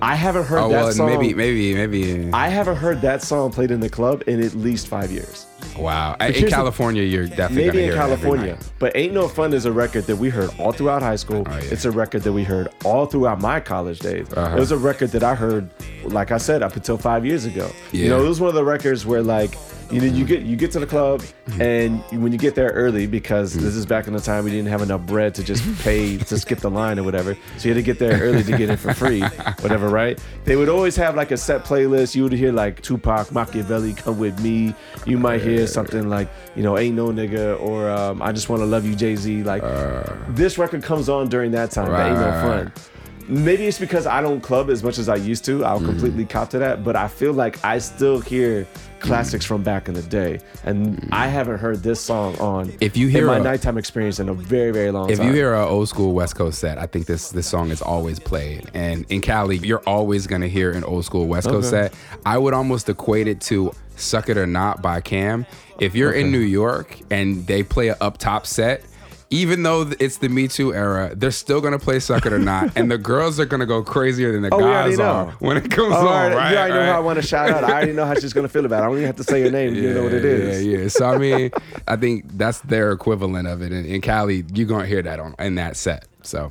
[0.00, 1.06] I haven't heard Oh that well, song.
[1.08, 2.30] maybe, maybe, maybe.
[2.32, 5.46] I haven't heard that song played in the club in at least five years.
[5.76, 6.14] wow.
[6.20, 9.72] In here's the- California, you're definitely Maybe in California, but Ain't No Fun is a
[9.72, 11.42] record that we heard all throughout high school.
[11.46, 11.62] Oh, yeah.
[11.72, 14.32] It's a record that we heard all throughout my college days.
[14.32, 14.54] Uh-huh.
[14.56, 15.68] It was a record that I heard,
[16.04, 17.68] like I said, up until five years ago.
[17.90, 19.56] You know, it was one of the records where like,
[19.90, 21.62] you know, you get you get to the club Mm-hmm.
[21.62, 24.68] and when you get there early because this is back in the time we didn't
[24.68, 27.34] have enough bread to just pay to skip the line or whatever.
[27.56, 29.22] So you had to get there early to get in for free,
[29.60, 30.22] whatever, right?
[30.44, 32.14] They would always have like a set playlist.
[32.14, 34.74] You would hear like Tupac, Machiavelli, Come With Me.
[35.06, 38.66] You might hear something like, you know, Ain't No Nigga or um, I Just Wanna
[38.66, 39.42] Love You, Jay Z.
[39.42, 39.62] Like
[40.34, 41.90] this record comes on during that time.
[41.90, 42.42] That Ain't No Uh.
[42.42, 42.72] Fun.
[43.30, 45.62] Maybe it's because I don't club as much as I used to.
[45.62, 48.66] I'll completely cop to that, but I feel like I still hear
[49.00, 53.06] classics from back in the day, and I haven't heard this song on If you
[53.06, 55.12] in hear my a- nighttime experience in a very very long time.
[55.12, 55.28] If time.
[55.28, 58.18] you hear an old school West Coast set, I think this this song is always
[58.18, 58.70] played.
[58.74, 61.88] And in Cali, you're always gonna hear an old school West Coast Okay.
[61.88, 61.94] set.
[62.26, 65.46] I would almost equate it to "Suck It or Not" by Cam.
[65.80, 68.82] If you're in New York and they play a up top set.
[69.30, 72.72] Even though it's the Me Too era, they're still gonna play "Suck It or Not,"
[72.76, 75.94] and the girls are gonna go crazier than the Oh, guys are when it comes
[75.94, 76.32] Oh, on.
[76.32, 76.50] right, Right?
[76.52, 77.62] you already know how I want to shout out.
[77.62, 78.84] I already know how she's gonna feel about it.
[78.84, 79.74] I don't even have to say her name.
[79.74, 80.64] you know what it is.
[80.64, 80.88] Yeah, yeah.
[80.88, 81.50] So I mean,
[81.86, 83.70] I think that's their equivalent of it.
[83.70, 86.06] And, in Cali, you're gonna hear that on in that set.
[86.22, 86.50] So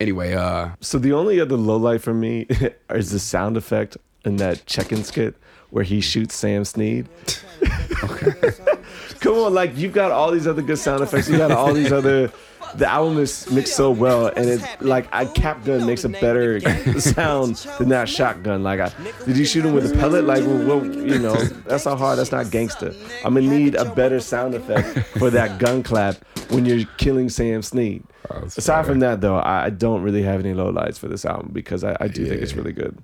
[0.00, 2.46] anyway, uh, So the only other low light for me
[2.90, 5.34] is the sound effect in that check-in skit
[5.74, 7.08] where he shoots Sam Sneed.
[9.18, 11.28] Come on, like you've got all these other good sound effects.
[11.28, 12.30] You got all these other.
[12.76, 16.60] The album is mixed so well, and it's like a cap gun makes a better
[17.00, 18.62] sound than that shotgun.
[18.62, 18.92] Like, I,
[19.26, 20.24] did you shoot him with a pellet?
[20.24, 21.34] Like, well, well, you know,
[21.66, 22.20] that's not hard.
[22.20, 22.94] That's not gangster.
[23.24, 27.62] I'm gonna need a better sound effect for that gun clap when you're killing Sam
[27.62, 28.04] Sneed.
[28.30, 28.84] that's Aside fair.
[28.92, 31.82] from that, though, I I don't really have any low lights for this album because
[31.82, 33.02] I, I do think it's really good.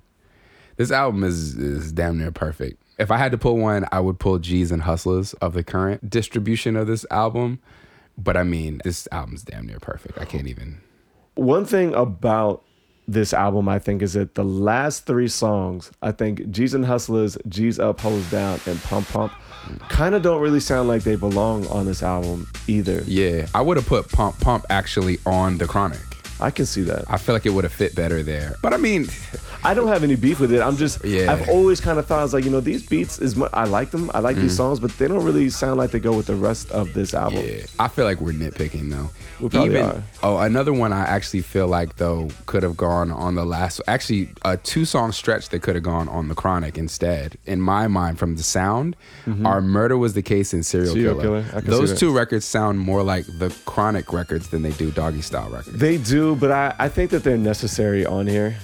[0.81, 2.81] This album is is damn near perfect.
[2.97, 6.09] If I had to pull one, I would pull G's and Hustlers of the current
[6.09, 7.59] distribution of this album.
[8.17, 10.17] But I mean, this album's damn near perfect.
[10.17, 10.81] I can't even.
[11.35, 12.63] One thing about
[13.07, 17.37] this album, I think, is that the last three songs, I think G's and Hustlers,
[17.47, 19.33] G's Up, Hoes Down, and Pump Pump,
[19.89, 23.03] kind of don't really sound like they belong on this album either.
[23.05, 26.01] Yeah, I would have put Pump Pump actually on the Chronic.
[26.39, 27.05] I can see that.
[27.07, 28.55] I feel like it would have fit better there.
[28.63, 29.07] But I mean,
[29.63, 30.61] I don't have any beef with it.
[30.61, 31.31] I'm just, Yeah.
[31.31, 33.65] I've always kind of thought, I was like, you know, these beats is, mu- I
[33.65, 34.09] like them.
[34.13, 34.41] I like Mm.
[34.41, 37.13] these songs, but they don't really sound like they go with the rest of this
[37.13, 37.43] album.
[37.45, 39.09] Yeah, I feel like we're nitpicking though.
[39.39, 40.03] We probably are.
[40.23, 43.81] Oh, another one I actually feel like though could have gone on the last.
[43.87, 47.37] Actually, a two song stretch that could have gone on the Chronic instead.
[47.45, 48.95] In my mind, from the sound,
[49.45, 51.01] our Murder was the case in Serial, Mm-hmm.
[51.01, 51.41] Serial Killer.
[51.43, 54.71] Killer, I can see Those two records sound more like the Chronic records than they
[54.71, 55.77] do Doggy Style records.
[55.77, 58.55] They do, but I, I think that they're necessary on here.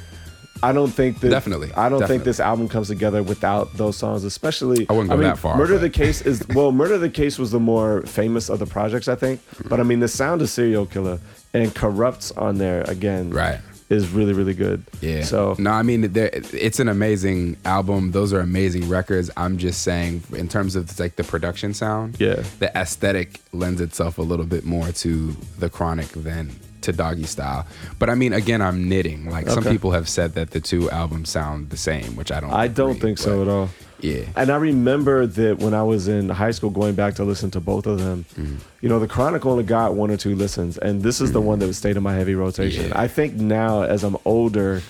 [0.63, 4.23] I don't think that Definitely, I don't think this album comes together without those songs,
[4.23, 4.87] especially.
[4.89, 7.37] I wouldn't go mean, that far, Murder but- the Case is well, Murder the Case
[7.37, 9.41] was the more famous of the projects, I think.
[9.69, 11.19] But I mean, the sound of Serial Killer
[11.53, 13.59] and Kurupt's on there again, Right.
[13.89, 14.83] is really really good.
[15.01, 15.23] Yeah.
[15.23, 18.11] So no, I mean, it's an amazing album.
[18.11, 19.29] Those are amazing records.
[19.37, 22.43] I'm just saying, in terms of like the production sound, Yeah.
[22.59, 27.65] the aesthetic lends itself a little bit more to the Chronic than to Doggy Style.
[27.99, 29.29] But I mean, again, I'm knitting.
[29.29, 32.51] Like some people have said that the two albums sound the same, which I don't.
[32.51, 33.69] I don't agree, think so at all.
[33.99, 34.25] Yeah.
[34.35, 37.59] And I remember that when I was in high school, going back to listen to
[37.59, 38.57] both of them, Mm.
[38.81, 41.57] you know, the Chronic only got one or two listens, and this is the one
[41.59, 42.85] that stayed in my heavy rotation.
[42.85, 42.89] Mm.
[42.89, 43.01] Yeah.
[43.01, 44.83] I think now, as I'm older,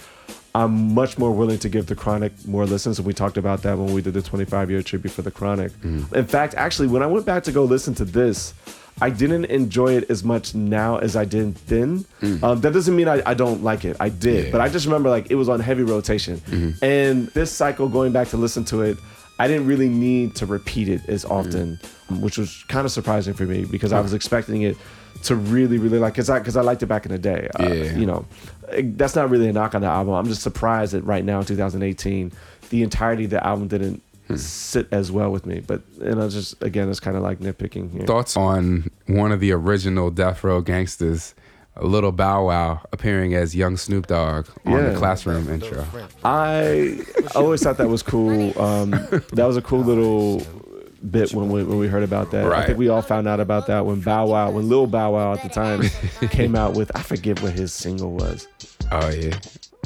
[0.54, 3.78] I'm much more willing to give the Chronic more listens, and we talked about that
[3.78, 5.72] when we did the 25 year tribute for the Chronic.
[5.82, 6.12] Mm.
[6.14, 8.54] In fact, actually, when I went back to go listen to this.
[9.02, 12.06] I didn't enjoy it as much now as I did then.
[12.44, 13.96] Um, that doesn't mean I, I don't like it.
[14.00, 14.26] I did, Mm.
[14.38, 14.42] Yeah.
[14.44, 14.52] Mm-hmm.
[14.54, 16.42] but I just remember like it was on heavy rotation.
[16.82, 18.98] And this cycle, going back to listen to it,
[19.40, 21.80] I didn't really need to repeat it as often,
[22.10, 24.76] which was kind of surprising for me because I was expecting it
[25.24, 27.50] to really, really like because I because I liked it back in the day.
[27.60, 27.92] Uh, Yeah.
[27.98, 28.26] you know,
[28.70, 30.14] eh, that's not really a knock on the album.
[30.16, 32.32] I'm just surprised that right now in 2018,
[32.70, 34.02] the entirety of the album didn't
[34.36, 35.62] sit as well with me.
[35.66, 38.06] But and I just again, it's kind of like nitpicking here.
[38.06, 41.34] Thoughts on one of the original Death Row gangsters,
[41.82, 44.90] Little Bow Wow, appearing as young Snoop Dogg on Yeah.
[44.90, 45.86] the classroom intro.
[46.26, 47.00] I
[47.36, 48.60] always thought that was cool.
[48.60, 50.42] Um, that was a cool little
[51.12, 52.52] bit when we, when we heard about that.
[52.52, 55.34] I think we all found out about that when Bow Wow, when Lil Bow Wow
[55.34, 55.84] at the time
[56.30, 58.48] came out with, I forget what his single was.
[58.92, 59.38] Oh yeah,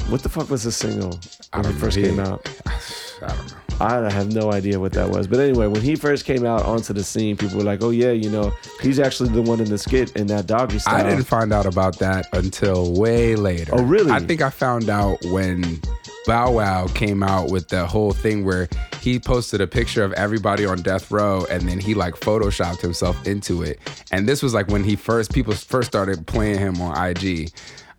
[0.08, 1.10] What the fuck was his single
[1.52, 2.02] when he don't first know.
[2.08, 2.48] came out?
[2.66, 3.56] I don't know.
[3.80, 5.26] I have no idea what that was.
[5.26, 8.12] But anyway, when he first came out onto the scene, people were like, oh yeah,
[8.12, 10.94] you know, he's actually the one in the skit in that doggy style.
[10.94, 13.72] I didn't find out about that until way later.
[13.74, 14.12] Oh, really?
[14.12, 15.80] I think I found out when
[16.26, 18.68] Bow Wow came out with the whole thing where
[19.00, 23.26] he posted a picture of everybody on death row and then he like photoshopped himself
[23.26, 23.80] into it.
[24.12, 27.50] And this was like when he first people first started playing him on IG.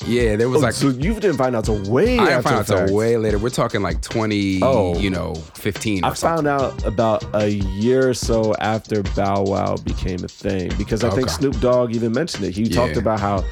[0.05, 2.67] Yeah, there was Oh, like so you didn't find out till way I found out
[2.67, 3.37] till way later.
[3.37, 4.97] We're talking like 20, Oh.
[4.99, 6.45] you know, 15 or I something.
[6.45, 11.09] found out about a year or so after Bow Wow became a thing because I
[11.11, 12.51] think Snoop Dogg even mentioned it.
[12.51, 13.43] He talked about how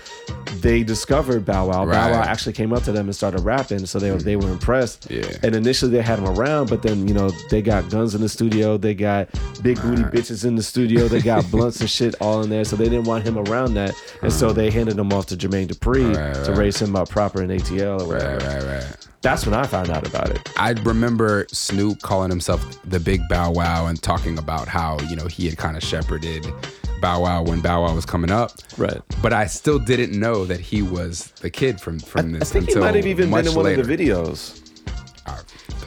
[0.61, 1.85] they discovered Bow Wow.
[1.85, 4.49] Bow Wow actually came up to them and started rapping, so they were they were
[4.51, 5.09] impressed.
[5.09, 5.25] Yeah.
[5.43, 8.29] And initially they had him around, but then you know they got guns in the
[8.29, 9.29] studio, they got
[9.63, 12.75] big booty bitches in the studio, they got blunts and shit all in there, so
[12.75, 16.15] they didn't want him around that, and so they handed him off to Jermaine Dupri
[16.15, 18.37] Right, to raise him up proper in ATL or whatever.
[18.37, 19.07] Right, right, right.
[19.21, 20.51] That's when I found out about it.
[20.57, 25.27] I remember Snoop calling himself the Big Bow Wow and talking about how, you know,
[25.27, 26.45] he had kind of shepherded
[27.01, 28.51] Bow Wow when Bow Wow was coming up.
[28.77, 28.99] Right.
[29.21, 32.65] But I still didn't know that he was the kid from from I this think
[32.65, 33.81] he until might have even been in one later.
[33.81, 34.60] of the videos.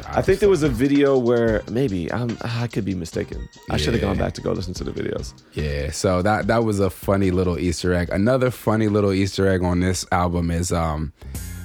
[0.07, 3.49] I think there was a video where maybe I'm, I could be mistaken.
[3.71, 5.33] I should have gone back to go listen to the videos.
[5.55, 8.09] Yeah, so that that was a funny little Easter egg.
[8.11, 11.13] Another funny little Easter egg on this album is um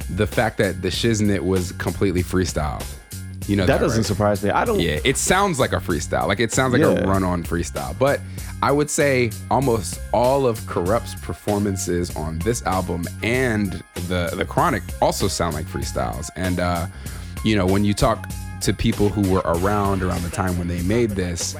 [0.09, 2.83] the fact that the shiznit was completely freestyle.
[3.47, 4.05] You know That that, doesn't right?
[4.05, 4.51] surprise me.
[4.51, 4.79] I don't.
[4.79, 6.27] Yeah, it sounds like a freestyle.
[6.27, 7.03] Like it sounds like Yeah.
[7.03, 7.97] a run-on freestyle.
[7.97, 8.19] But
[8.61, 14.83] I would say almost all of Kurupt's performances on this album and the the Chronic
[15.01, 16.29] also sound like freestyles.
[16.35, 16.87] And uh,
[17.43, 18.27] you know, when you talk
[18.61, 21.55] to people who were around around the time when they made this,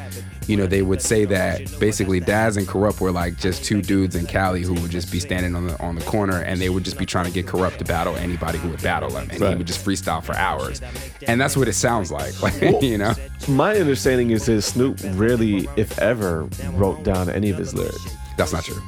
[0.47, 4.15] you know, they would say that basically Daz and Kurupt were like just two dudes
[4.15, 6.83] in Cali who would just be standing on the on the corner and they would
[6.83, 9.55] just be trying to get Kurupt to battle anybody who would battle him, and he
[9.55, 10.81] would just freestyle for hours.
[11.27, 13.13] And that's what it sounds like, like you know.
[13.47, 18.15] My understanding is that Snoop rarely, if ever, wrote down any of his lyrics.
[18.39, 18.82] That's not true.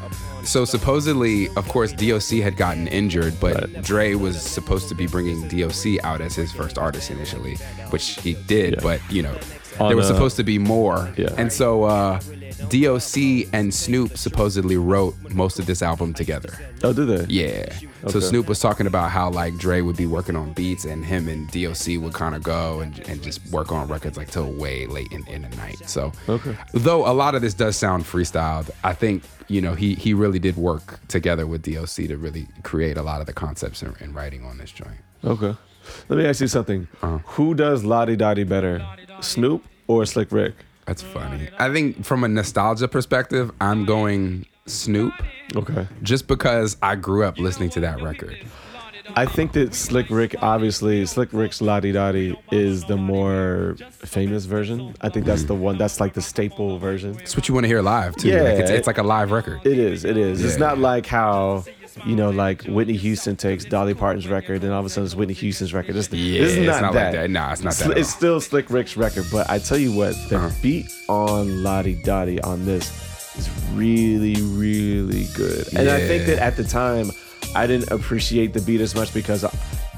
[0.44, 5.48] So supposedly, of course, DOC had gotten injured, but Dre was supposed to be bringing
[5.50, 7.56] DOC out as his first artist initially,
[7.92, 8.82] which he did.
[8.82, 9.38] But you know,
[9.80, 11.30] On, there was uh, supposed to be more, Yeah.
[11.38, 12.20] and so uh,
[12.70, 16.54] DOC and Snoop supposedly wrote most of this album together.
[16.84, 17.26] Oh, do they?
[17.32, 17.72] Yeah.
[18.08, 21.28] So Snoop was talking about how like Dre would be working on beats and him
[21.28, 24.88] and DOC would kind of go and, and just work on records like till way
[24.88, 25.78] late in, in the night.
[25.88, 26.56] So Okay.
[26.74, 30.40] though a lot of this does sound freestyled, I think, you know, he he really
[30.40, 34.16] did work together with DOC to really create a lot of the concepts and, and
[34.16, 34.98] writing on this joint.
[35.24, 35.56] Okay.
[36.10, 36.88] Let me ask you something.
[37.02, 37.18] Uh-huh.
[37.36, 38.86] Who does Lodi Dodi better,
[39.20, 40.54] Snoop or Slick Rick?
[40.86, 41.50] That's funny.
[41.60, 45.14] I think from a nostalgia perspective, I'm going Snoop
[45.56, 45.88] Okay.
[46.04, 48.38] just because I grew up listening to that record.
[49.15, 54.95] I think that Slick Rick, obviously, Slick Rick's Lodi Dodi is the more famous version.
[55.02, 57.17] I think that's the one, that's like the staple version.
[57.19, 58.30] It's what you want to hear live too.
[58.30, 58.41] Yeah.
[58.43, 59.62] Like it's, it's like a live record.
[59.65, 60.06] It is.
[60.06, 60.43] It is.
[60.43, 61.65] It's not like how
[62.06, 65.15] you know, like Whitney Houston takes Dolly Parton's record, and all of a sudden it's
[65.15, 65.95] Whitney Houston's record.
[65.97, 67.12] It's, Yeah, it's it's not, not like that.
[67.24, 67.30] that.
[67.30, 70.38] Nah, it's not that It's still Slick Rick's record, but I tell you what, the
[70.38, 70.50] Uh-huh.
[70.62, 72.89] beat on Lodi Dodi on this
[73.38, 75.67] is really, really good.
[75.76, 77.12] And I think that at the time,
[77.56, 79.46] I didn't appreciate the beat as much because.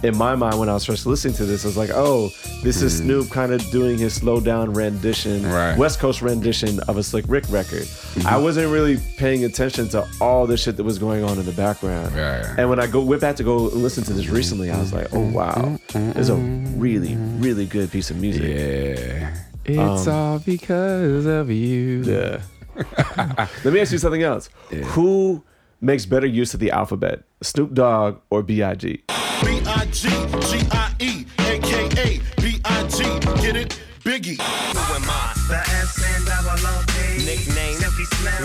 [0.04, 2.28] In my mind, when I was first listening to this, I was like, "Oh,
[2.62, 5.54] this is Snoop kind of doing his slow down rendition, Mm-hmm.
[5.54, 5.78] Right.
[5.78, 8.28] West Coast rendition of a Slick Rick record." Mm-hmm.
[8.28, 11.54] I wasn't really paying attention to all the shit that was going on in the
[11.54, 12.14] background.
[12.14, 12.44] Right.
[12.58, 15.08] And when I go went back to go listen to this recently, I was like,
[15.14, 19.34] "Oh wow, it's a really, really good piece of music." Yeah.
[19.64, 22.04] It's all because of you.
[22.04, 22.42] Yeah.
[23.64, 24.50] Let me ask you something else.
[24.70, 25.42] Who
[25.84, 29.04] makes better use of the alphabet, Snoop Dogg or B.I.G.?
[29.44, 33.80] B-I-G-G-I-E, aka B-I-G, get it?
[34.04, 34.40] Biggie.
[34.40, 35.34] Who am I?
[35.48, 36.94] The S and double O P.
[37.26, 37.80] Nickname,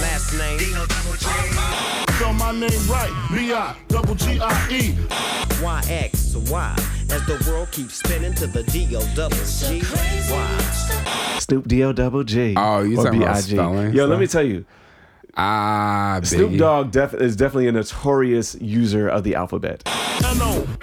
[0.00, 0.58] last name.
[0.58, 1.26] D-O double G.
[2.14, 4.96] Spell my name right, B-I, double G-I-E.
[5.62, 6.76] Y X Y.
[7.10, 9.82] As the world keeps spinning to the D O double G
[10.30, 10.58] Y.
[11.38, 12.54] Snoop D-O double G.
[12.56, 14.64] Oh, you talking about spelling Yo, let me tell you,
[15.40, 16.58] Ah, Snoop Biggie.
[16.58, 19.82] Dogg def- is definitely a notorious user of the alphabet.
[20.24, 20.80] N-O-T-O-R-I-O-U-S.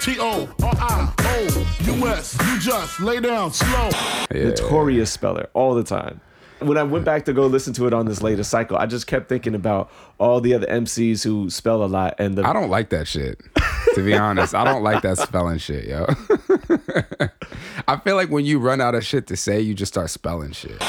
[2.42, 3.90] You just lay down slow.
[4.34, 4.46] Yeah.
[4.46, 6.22] Notorious speller all the time.
[6.60, 9.08] When I went back to go listen to it on this latest cycle, I just
[9.08, 12.70] kept thinking about all the other MCs who spell a lot and the I don't
[12.70, 13.42] like that shit.
[13.96, 16.06] To be honest, I don't like that spelling shit, yo.
[17.90, 20.54] I feel like when you run out of shit to say, you just start spelling
[20.54, 20.82] shit.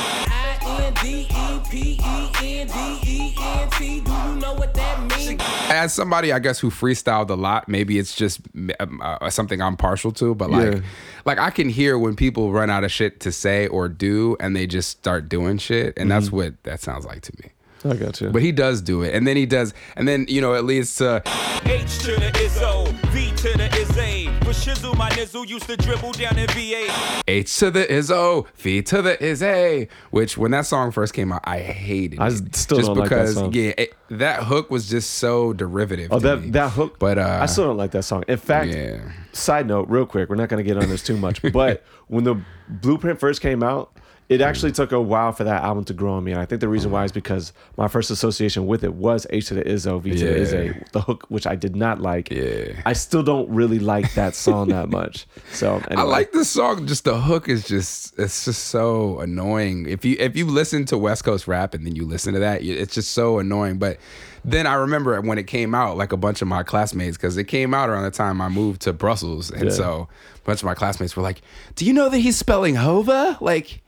[3.72, 4.00] I-N-D-E-P-E-N-D-E-N-T.
[4.00, 5.42] Do you know what that means?
[5.68, 8.40] As somebody, I guess, who freestyled a lot, maybe it's just
[8.80, 10.80] um, uh, something I'm partial to, but like, Yeah.
[11.24, 14.54] like I can hear when people run out of shit to say or do, and
[14.54, 16.36] they just start doing shit, and that's Mm-hmm.
[16.36, 17.50] what that sounds like to me.
[17.84, 18.30] I got you.
[18.30, 20.96] But he does do it, and then he does, and then you know it leads
[20.96, 21.22] to
[21.64, 24.12] H to the Izzo, V to the is A.
[24.12, 24.15] For
[24.56, 27.22] shizzle, my nizzle used to dribble down in VA.
[27.28, 29.88] H to the is O, V to the is A.
[30.10, 32.18] Which when that song first came out, I hated.
[32.18, 32.56] I it.
[32.56, 33.52] still just don't like that because song.
[33.52, 36.12] yeah, it, that hook was just so derivative.
[36.12, 36.50] Oh, to that me.
[36.50, 36.98] that hook.
[36.98, 38.24] But uh, I still don't like that song.
[38.28, 39.12] In fact, yeah.
[39.32, 42.24] side note, real quick, we're not going to get on this too much, but when
[42.24, 43.96] the Blueprint first came out,
[44.28, 46.60] it actually took a while for that album to grow on me, and I think
[46.60, 47.18] the reason why is mm-hmm.
[47.20, 50.36] because my first association with it was H to the Izzo, V to the Yeah.
[50.36, 52.30] Izzy, the hook, which I did not like.
[52.30, 52.80] Yeah.
[52.84, 55.26] I still don't really like that song that much.
[55.52, 56.86] So I like this song.
[56.86, 59.86] Just the hook is just it's just so annoying.
[59.86, 62.62] If you if you listen to West Coast rap and then you listen to that,
[62.62, 63.78] it's just so annoying.
[63.78, 63.98] But
[64.44, 67.44] then I remember when it came out, like a bunch of my classmates, because it
[67.44, 69.70] came out around the time I moved to Brussels, and Yeah.
[69.70, 71.42] so a bunch of my classmates were like,
[71.74, 73.38] "Do you know that he's spelling Hova?
[73.40, 73.82] Like."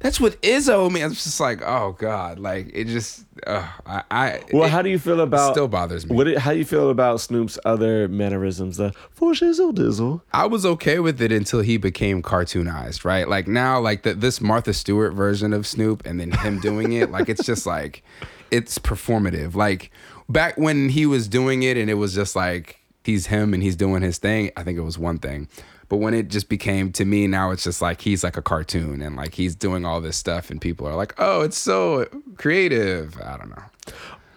[0.00, 1.12] That's what Izzo means.
[1.12, 4.40] It's just like, oh god, like it just, uh, I, I.
[4.52, 5.52] Well, it how do you feel about?
[5.52, 6.14] still bothers me.
[6.14, 6.24] What?
[6.24, 8.76] do- How do you feel about Snoop's other mannerisms?
[8.76, 10.20] The for shizzle dizzle.
[10.32, 13.28] I was okay with it until he became cartoonized, right?
[13.28, 17.10] Like now, like the, this Martha Stewart version of Snoop, and then him doing it,
[17.10, 18.02] like it's just like
[18.50, 19.54] it's performative.
[19.54, 19.90] Like
[20.28, 23.76] back when he was doing it, and it was just like he's him and he's
[23.76, 24.50] doing his thing.
[24.56, 25.48] I think it was one thing,
[25.88, 29.02] but when it just became to me now, it's just like he's like a cartoon,
[29.02, 33.18] and like he's doing all this stuff, and people are like, "Oh, it's so creative."
[33.20, 33.62] I don't know.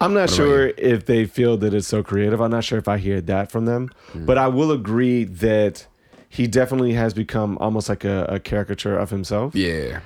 [0.00, 2.40] I'm not about sure if they feel that it's so creative.
[2.40, 4.26] I'm not sure if I hear that from them, Hmm.
[4.26, 5.86] but I will agree that
[6.28, 9.54] he definitely has become almost like a, a caricature of himself.
[9.56, 10.00] Yeah.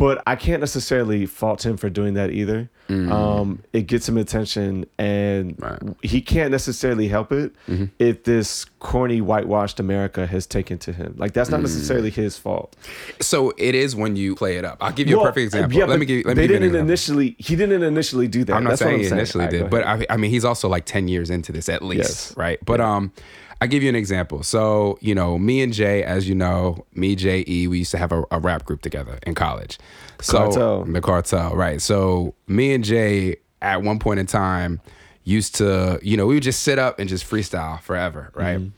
[0.00, 2.70] But I can't necessarily fault him for doing that either.
[2.88, 5.62] Um, it gets him attention, and Mm.
[5.62, 5.78] Right.
[5.80, 5.92] Mm-hmm.
[6.02, 7.52] he can't necessarily help it
[8.00, 11.14] if this corny, whitewashed America has taken to him.
[11.18, 11.52] Like that's Mm.
[11.52, 12.74] not necessarily his fault.
[13.20, 14.78] So it is when you play it up.
[14.80, 15.78] I'll give you Well, a perfect example.
[15.78, 16.22] yeah, let me give you.
[16.26, 17.36] Let me they give you an didn't initially.
[17.38, 18.56] He didn't initially do that.
[18.56, 19.18] I'm not That's what saying I'm he saying.
[19.20, 19.86] initially did, but.
[19.86, 22.34] I, I mean, he's also like 10 years into this at least, Yes.
[22.36, 22.58] right?
[22.64, 23.12] But um,
[23.60, 24.42] I give you an example.
[24.42, 27.98] So you know, me and Jay, as you know, me, Jay, E, we used to
[27.98, 29.78] have a, a rap group together in college.
[30.20, 30.84] So Cartel.
[30.84, 31.80] the cartel, right?
[31.80, 34.80] So me and Jay, at one point in time,
[35.24, 38.58] used to, you know, we would just sit up and just freestyle forever, right?
[38.58, 38.76] Mm-hmm.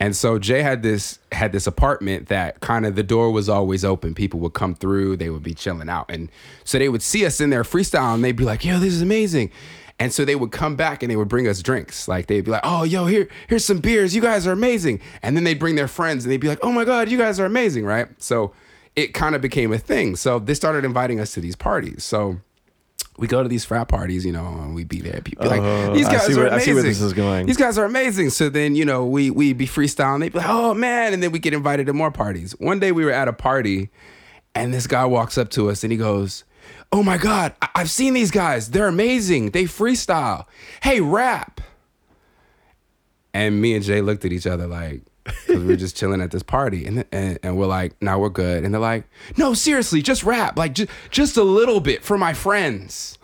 [0.00, 3.84] And so Jay had this had this apartment that kind of the door was always
[3.84, 4.14] open.
[4.14, 6.06] People would come through, they would be chilling out.
[6.10, 6.30] And
[6.64, 9.02] so they would see us in there freestyle and they'd be like, yo, this is
[9.02, 9.50] amazing.
[9.98, 12.08] And so they would come back and they would bring us drinks.
[12.08, 14.14] Like they'd be like, oh, yo, here, here's some beers.
[14.14, 15.00] You guys are amazing.
[15.22, 17.38] And then they'd bring their friends and they'd be like, oh my God, you guys
[17.38, 18.08] are amazing, right?
[18.18, 18.52] So
[18.96, 20.16] it kind of became a thing.
[20.16, 22.02] So they started inviting us to these parties.
[22.02, 22.38] So
[23.16, 25.20] we go to these frat parties, you know, and we'd be there.
[25.20, 25.92] People be like, uh-huh.
[25.92, 26.54] these Oh, I guys are where- amazing.
[26.60, 27.46] I see where this is going.
[27.46, 28.30] These guys are amazing.
[28.30, 30.18] So then, you know, we we be freestyling.
[30.20, 32.52] They'd be like, oh man, and then we get invited to more parties.
[32.58, 33.90] One day we were at a party,
[34.56, 36.42] and this guy walks up to us and he goes,
[36.92, 38.70] "Oh my god, I- I've seen these guys.
[38.70, 39.50] They're amazing.
[39.50, 40.46] They freestyle.
[40.82, 41.60] Hey, rap."
[43.32, 46.30] And me and Jay looked at each other like, because we were just chilling at
[46.30, 49.04] this party, and, and and we're like, "Now we're good." And they're like,
[49.36, 53.18] "No, seriously, just rap, like just just a little bit for my friends."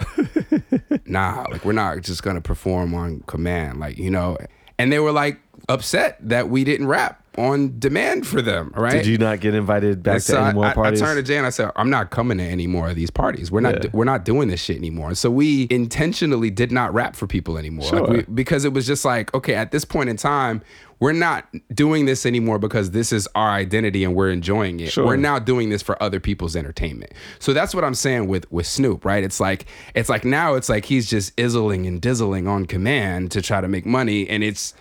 [1.04, 4.36] nah, like we're not just gonna perform on command, like you know.
[4.78, 5.38] And they were like,
[5.70, 8.72] upset that we didn't rap on demand for them.
[8.76, 8.92] Right?
[8.92, 11.00] Did you not get invited back so to any more I, parties?
[11.00, 13.10] I turned to Jay and I said, "I'm not coming to any more of these
[13.10, 13.50] parties.
[13.50, 13.84] We're not.
[13.84, 13.90] Yeah.
[13.92, 17.90] We're not doing this shit anymore." So we intentionally did not rap for people anymore,
[17.90, 20.60] Like, we- because it was just like, okay, at this point in time,
[20.98, 24.92] we're not doing this anymore because this is our identity and we're enjoying it.
[24.92, 25.06] Sure.
[25.06, 27.12] We're now doing this for other people's entertainment.
[27.38, 29.24] So that's what I'm saying with with Snoop, right?
[29.24, 33.40] It's like it's like now it's like he's just izzling and dizzling on command to
[33.40, 34.74] try to make money, and it's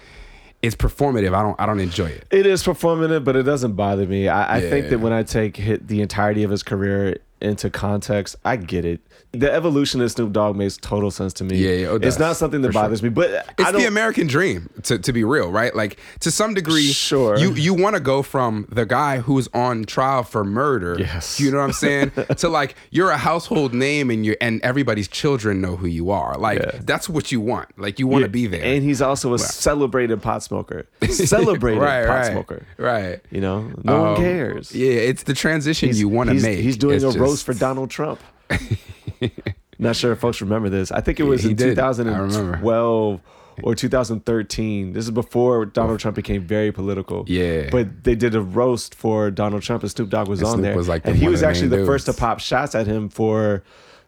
[0.62, 1.34] it's performative.
[1.34, 2.26] I don't I don't enjoy it.
[2.32, 4.28] It is performative, but it doesn't bother me.
[4.28, 8.36] I, I think that when I take hit the entirety of his career into context,
[8.43, 8.99] I get it.
[9.32, 11.58] The evolution of Snoop Dogg makes total sense to me.
[11.58, 12.82] Yeah, yeah, it it's not something that for sure.
[12.82, 15.76] bothers me, but It's the American dream, to, to be real, right?
[15.76, 17.38] Like to some degree, Sure.
[17.38, 21.40] You you want to go from the guy who's on trial for murder, Yes.
[21.40, 25.08] you know what I'm saying, to like you're a household name and you and everybody's
[25.08, 26.36] children know who you are.
[26.36, 26.80] Like Yeah.
[26.84, 27.70] that's what you want.
[27.78, 28.64] Like you want to be there.
[28.64, 30.88] and he's also a celebrated pot smoker.
[31.08, 32.66] Celebrated right, pot right, smoker.
[32.78, 33.20] right.
[33.30, 34.74] You know, no one Um, cares.
[34.74, 36.60] Yeah, it's the transition you want to make.
[36.60, 38.20] He's doing It's a just- roast for Donald Trump.
[39.80, 40.91] Not sure if folks remember this.
[40.91, 41.76] I think it was he in did.
[41.76, 43.22] 2012
[43.64, 44.93] or 2013.
[44.93, 47.24] This is before Donald Trump became very political.
[47.28, 47.70] Yeah.
[47.72, 50.64] But they did a roast for Donald Trump and Snoop Dogg was And on Snoop
[50.64, 50.76] there.
[50.76, 52.88] was like the- and he was the actually the main first to pop shots at
[52.88, 53.64] him for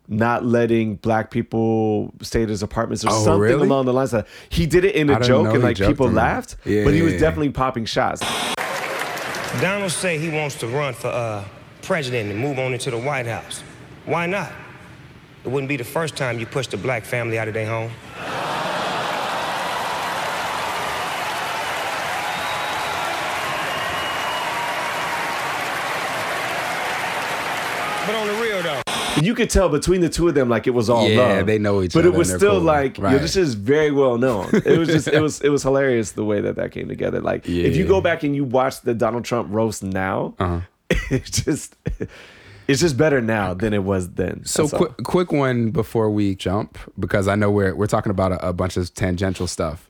[0.10, 3.66] not letting black people stay at his apartments or Oh, something really?
[3.68, 6.58] along the lines of he did it in a joke and like people laughed.
[6.66, 7.26] Yeah, but he was yeah, yeah.
[7.26, 8.22] definitely popping shots.
[9.62, 11.44] Donald say he wants to run for uh,
[11.82, 13.64] president and move on into the White House.
[14.06, 14.52] Why not?
[15.44, 17.92] It wouldn't be the first time you pushed a black family out of their home.
[28.08, 28.82] But on the real though,
[29.22, 31.46] you could tell between the two of them, like it was all Yeah, love.
[31.46, 32.62] they know each but other But it was still cool.
[32.62, 33.22] like, yo, Right.
[33.22, 34.50] this is very well known.
[34.66, 37.22] It was just, it was, it was hilarious the way that that came together.
[37.22, 40.62] Like, if you go back and you watch the Donald Trump roast now, Uh-huh.
[41.12, 41.76] it's just,
[42.68, 44.46] it's just better now than it was then.
[44.46, 48.50] So quick, quick one before we jump, because I know we're we're talking about a,
[48.50, 49.90] a bunch of tangential stuff.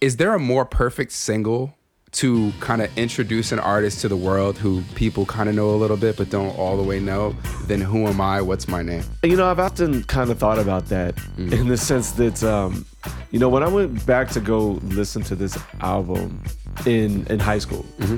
[0.00, 1.74] Is there a more perfect single
[2.12, 5.76] to kind of introduce an artist to the world who people kind of know a
[5.76, 7.36] little bit but don't all the way know
[7.68, 8.42] than "Who Am I?
[8.42, 9.04] What's My Name"?
[9.22, 11.52] You know, I've often kind of thought about that Mm.
[11.52, 12.84] in the sense that, um,
[13.30, 16.42] you know, when I went back to go listen to this album
[16.84, 18.16] in in high school, Mm-hmm.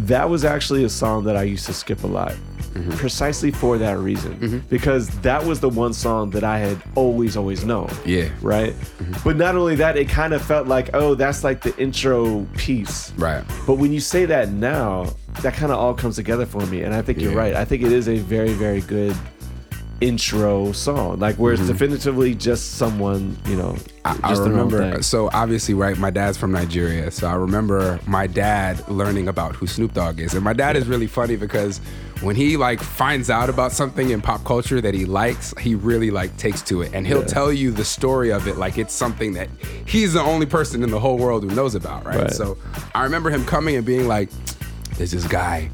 [0.00, 2.34] That was actually a song that I used to skip a lot,
[2.76, 2.90] Mm-hmm.
[2.90, 7.64] precisely for that reason, because that was the one song that I had always always
[7.64, 7.88] known.
[8.04, 8.28] Yeah.
[8.42, 8.74] Right.
[9.24, 13.12] But not only that, it kind of felt like, oh, that's like the intro piece.
[13.16, 13.42] Right.
[13.66, 15.06] But when you say that now,
[15.40, 16.82] that kind of all comes together for me.
[16.82, 17.54] And I think you're right.
[17.54, 19.16] I think it is a very, very good
[20.00, 21.18] intro song.
[21.18, 23.76] Like where it's definitively just someone, you know,
[24.06, 24.24] Mm-hmm.
[24.24, 25.02] I known remember.
[25.02, 29.66] So obviously, right, my dad's from Nigeria, so I remember my dad learning about who
[29.66, 31.78] Snoop Dogg is, and my dad is really funny because
[32.20, 36.12] when he like finds out about something in pop culture that he likes, he really
[36.12, 37.26] like takes to it, and he'll Yeah.
[37.26, 39.48] tell you the story of it like it's something that
[39.86, 42.16] he's the only person in the whole world who knows about, right?
[42.16, 42.30] Right.
[42.30, 42.56] So
[42.94, 44.30] I remember him coming and being like,
[44.98, 45.68] "There's this guy."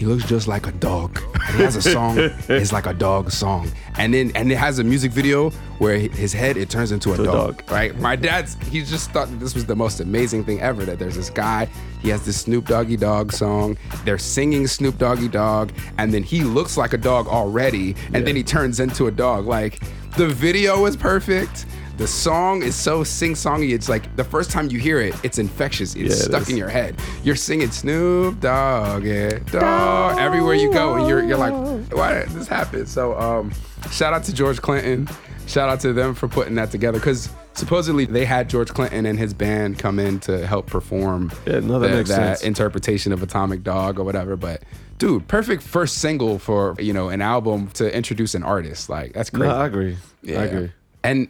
[0.00, 1.20] He looks just like a dog.
[1.34, 2.16] And he has a song.
[2.48, 6.32] it's like a dog song, and then and it has a music video where his
[6.32, 7.70] head it turns into a, To a dog, dog.
[7.70, 7.98] right?
[8.00, 10.86] My dad's he just thought that this was the most amazing thing ever.
[10.86, 11.68] That there's this guy,
[12.00, 13.76] he has this Snoop Doggy Dog song.
[14.06, 18.36] They're singing Snoop Doggy Dog, and then he looks like a dog already, and then
[18.36, 19.44] he turns into a dog.
[19.44, 19.82] Like
[20.16, 21.66] the video is perfect.
[22.00, 23.74] The song is so sing-songy.
[23.74, 25.94] It's like the first time you hear it, it's infectious.
[25.94, 26.48] It's Yeah, stuck is.
[26.48, 26.96] in your head.
[27.22, 31.52] You're singing Snoop Dogg, yeah, dog everywhere you go, and you're you're like,
[31.92, 32.86] why did this happen?
[32.86, 33.52] So um,
[33.90, 35.10] shout out to George Clinton.
[35.46, 39.18] Shout out to them for putting that together because supposedly they had George Clinton and
[39.18, 42.42] his band come in to help perform Yeah, no, that the- makes that sense.
[42.44, 44.36] interpretation of Atomic Dog or whatever.
[44.36, 44.62] But
[44.96, 48.88] dude, perfect first single for you know an album to introduce an artist.
[48.88, 49.48] Like that's crazy.
[49.48, 49.98] No, I agree.
[50.28, 50.72] I agree.
[51.04, 51.28] And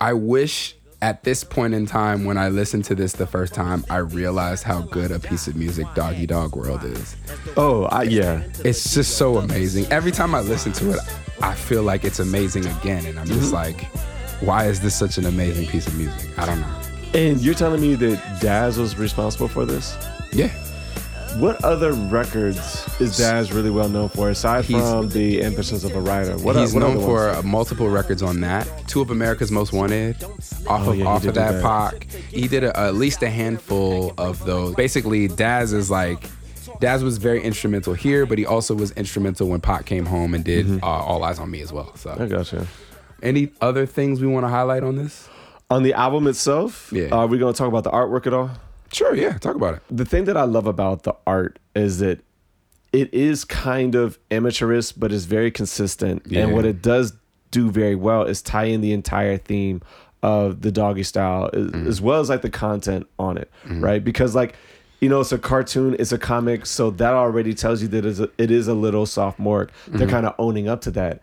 [0.00, 3.84] I wish at this point in time, when I listened to this the first time,
[3.90, 7.14] I realized how good a piece of music Doggy Dogg World is.
[7.58, 8.42] Oh, I, yeah.
[8.64, 9.86] It's just so amazing.
[9.90, 11.00] Every time I listen to it,
[11.42, 13.04] I feel like it's amazing again.
[13.06, 13.54] And I'm just Mm-hmm.
[13.54, 13.82] like,
[14.40, 16.38] why is this such an amazing piece of music?
[16.38, 16.80] I don't know.
[17.12, 19.96] And you're telling me that Daz was responsible for this?
[20.32, 20.48] Yeah.
[21.38, 25.94] What other records is Daz really well known for aside He's- from the Ambitions of
[25.96, 26.36] a Writer?
[26.38, 27.44] What He's what known for ones?
[27.44, 28.68] multiple records on that.
[28.86, 31.62] Two of America's Most Wanted, off Oh, of yeah, off of that, that.
[31.62, 32.04] Pac.
[32.30, 34.74] He did a, at least a handful of those.
[34.74, 36.28] Basically, Daz is like.
[36.80, 40.42] Daz was very instrumental here, but he also was instrumental when Pac came home and
[40.44, 40.84] did Mm-hmm.
[40.84, 41.94] uh, All Eyez on Me as well.
[41.96, 42.66] So I gotcha.
[43.22, 45.28] any other things we want to highlight on this?
[45.70, 47.08] On the album itself, Yeah.
[47.10, 48.50] are we going to talk about the artwork at all?
[48.92, 49.82] Sure, yeah, talk about it.
[49.90, 52.20] the thing that I love about the art is that
[52.94, 56.22] it is kind of amateurish, but it's very consistent.
[56.26, 56.42] Yeah.
[56.44, 57.12] And what it does
[57.50, 59.82] do very well is tie in the entire theme
[60.22, 61.88] of the doggy style, as, Mm-hmm.
[61.88, 64.02] as well as like the content on it, right?
[64.02, 64.54] Because like,
[65.00, 68.20] you know, it's a cartoon, it's a comic, so that already tells you that it's
[68.20, 69.70] a, it is a little sophomoric.
[69.70, 69.98] Mm-hmm.
[69.98, 71.20] They're kind of owning up to that,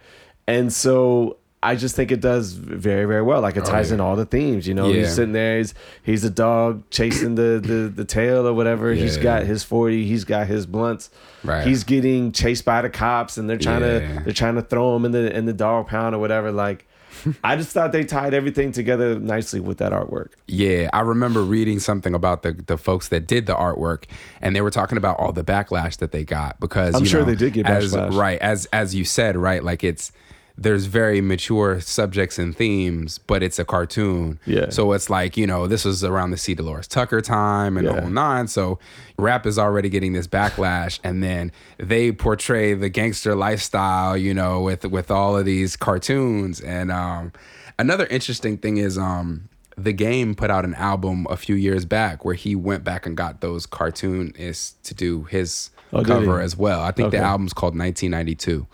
[0.47, 1.37] and so.
[1.63, 3.39] I just think it does very, very well.
[3.41, 3.93] Like it oh, ties Oh, yeah.
[3.95, 4.67] in all the themes.
[4.67, 5.01] You know, Yeah.
[5.01, 5.59] he's sitting there.
[5.59, 8.91] He's he's a dog chasing the the, the tail or whatever.
[8.93, 10.05] He's got his forty.
[10.05, 11.09] He's got his blunts.
[11.43, 11.65] Right.
[11.67, 14.17] He's getting chased by the cops, and they're trying Yeah.
[14.17, 16.51] to they're trying to throw him in the in the dog pound or whatever.
[16.51, 16.87] Like,
[17.43, 20.29] I just thought they tied everything together nicely with that artwork.
[20.47, 24.05] Yeah, I remember reading something about the the folks that did the artwork,
[24.41, 27.19] and they were talking about all the backlash that they got because I'm you sure
[27.19, 28.17] know, they did get as, backlash.
[28.17, 29.63] right as as you said, right?
[29.63, 30.11] Like it's
[30.57, 34.39] there's very mature subjects and themes, but it's a cartoon.
[34.45, 34.69] Yeah.
[34.69, 36.53] So it's like you know this was around the C.
[36.53, 38.01] Dolores Tucker time and the Yeah.
[38.01, 38.47] whole nine.
[38.47, 38.77] So
[39.17, 44.61] rap is already getting this backlash, and then they portray the gangster lifestyle, you know,
[44.61, 46.59] with with all of these cartoons.
[46.61, 47.31] And um,
[47.79, 49.47] another interesting thing is um
[49.77, 53.15] the game put out an album a few years back where he went back and
[53.17, 56.79] got those cartoonists to do his Oh, cover as well.
[56.81, 57.17] I think Okay.
[57.17, 58.65] the album's called 1992.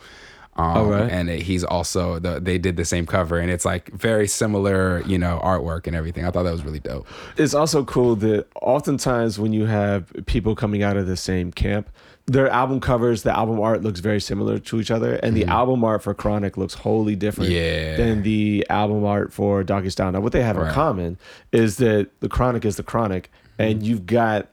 [0.57, 1.09] Um, All right.
[1.11, 5.01] And it- he's also the, they did the same cover, and it's like very similar,
[5.05, 6.25] you know, artwork and everything.
[6.25, 7.05] I thought that was really dope.
[7.37, 11.89] It's also cool that oftentimes when you have people coming out of the same camp,
[12.25, 15.83] their album covers, the album art looks very similar to each other, and the album
[15.83, 17.91] art for Chronic looks wholly different Mm-hmm.
[17.91, 17.95] Yeah.
[17.97, 20.11] than the album art for Doggy Style.
[20.11, 21.17] Now, what they have in common
[21.51, 23.85] is that the Chronic is the Chronic, and Mm-hmm.
[23.85, 24.49] you've got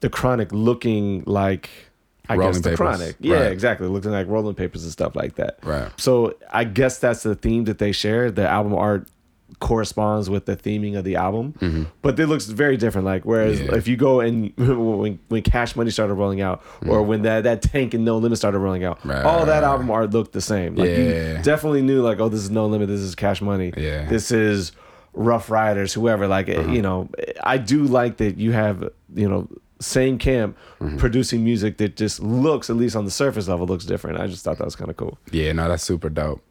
[0.00, 1.70] the Chronic looking like.
[2.28, 2.76] I Rolling guess the papers.
[2.78, 3.16] chronic.
[3.20, 3.52] Yeah, Right.
[3.52, 3.86] exactly.
[3.86, 5.58] Looking like rolling papers and stuff like that.
[5.62, 5.90] Right.
[5.98, 8.30] So I guess that's the theme that they share.
[8.30, 9.08] The album art
[9.60, 13.04] corresponds with the theming of the album, but it looks very different.
[13.04, 13.70] Like whereas Mm-hmm.
[13.72, 13.76] Yeah.
[13.76, 17.62] if you go and when when Cash Money started rolling out, or when that that
[17.62, 19.10] Tank and No Limit started rolling out, Mm-hmm.
[19.10, 20.74] Right, all that album art looked the same.
[20.76, 21.36] Like Yeah.
[21.38, 24.06] you definitely knew like oh this is No Limit, this is Cash Money, Yeah.
[24.08, 24.72] this is
[25.12, 26.26] Ruff Ryders, whoever.
[26.26, 26.70] Like Uh-huh.
[26.72, 27.08] you know,
[27.42, 29.48] I do like that you have you know
[29.80, 30.98] same camp Mm-hmm.
[30.98, 34.20] producing music that just looks at least on the surface level looks different.
[34.20, 35.16] I just thought that was kind of cool.
[35.30, 36.42] Yeah, no, that's super dope.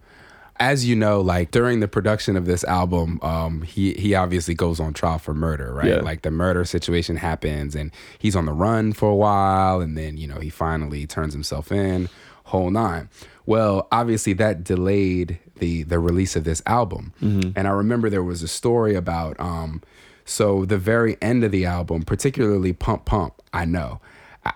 [0.59, 4.79] As you know, like during the production of this album, um, he he obviously goes
[4.79, 5.87] on trial for murder, right?
[5.87, 5.95] Yeah.
[5.97, 10.17] Like the murder situation happens, and he's on the run for a while, and then
[10.17, 12.07] you know he finally turns himself in,
[12.45, 13.09] whole nine.
[13.45, 18.41] Well, obviously that delayed the the release of this album, and I remember there was
[18.41, 19.81] a story about um,
[20.25, 23.33] so the very end of the album, particularly Pump Pump.
[23.53, 23.99] I know,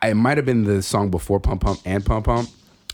[0.04, 2.50] it might have been the song before Pump Pump and Pump Pump.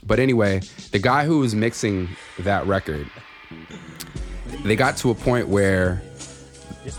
[0.05, 0.61] But anyway,
[0.91, 2.09] the guy who was mixing
[2.39, 3.09] that record,
[4.63, 6.01] they got to a point where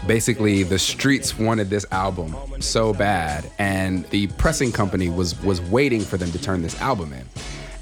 [0.07, 6.01] basically the streets wanted this album so bad and the pressing company was was waiting
[6.01, 7.27] for them to turn this album in.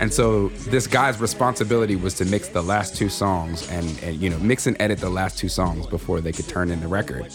[0.02, 4.30] And so this guy's responsibility was to mix the last two songs and, and you
[4.30, 7.32] know mix and edit the last two songs before they could turn in the record.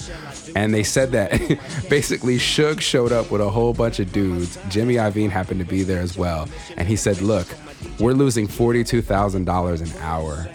[0.53, 1.31] And they said that
[1.89, 4.59] basically Suge showed up with a whole bunch of dudes.
[4.67, 7.47] Jimmy Iovine happened to be there as well, and he said, "Look,
[8.01, 10.45] we're losing forty-two thousand dollars an hour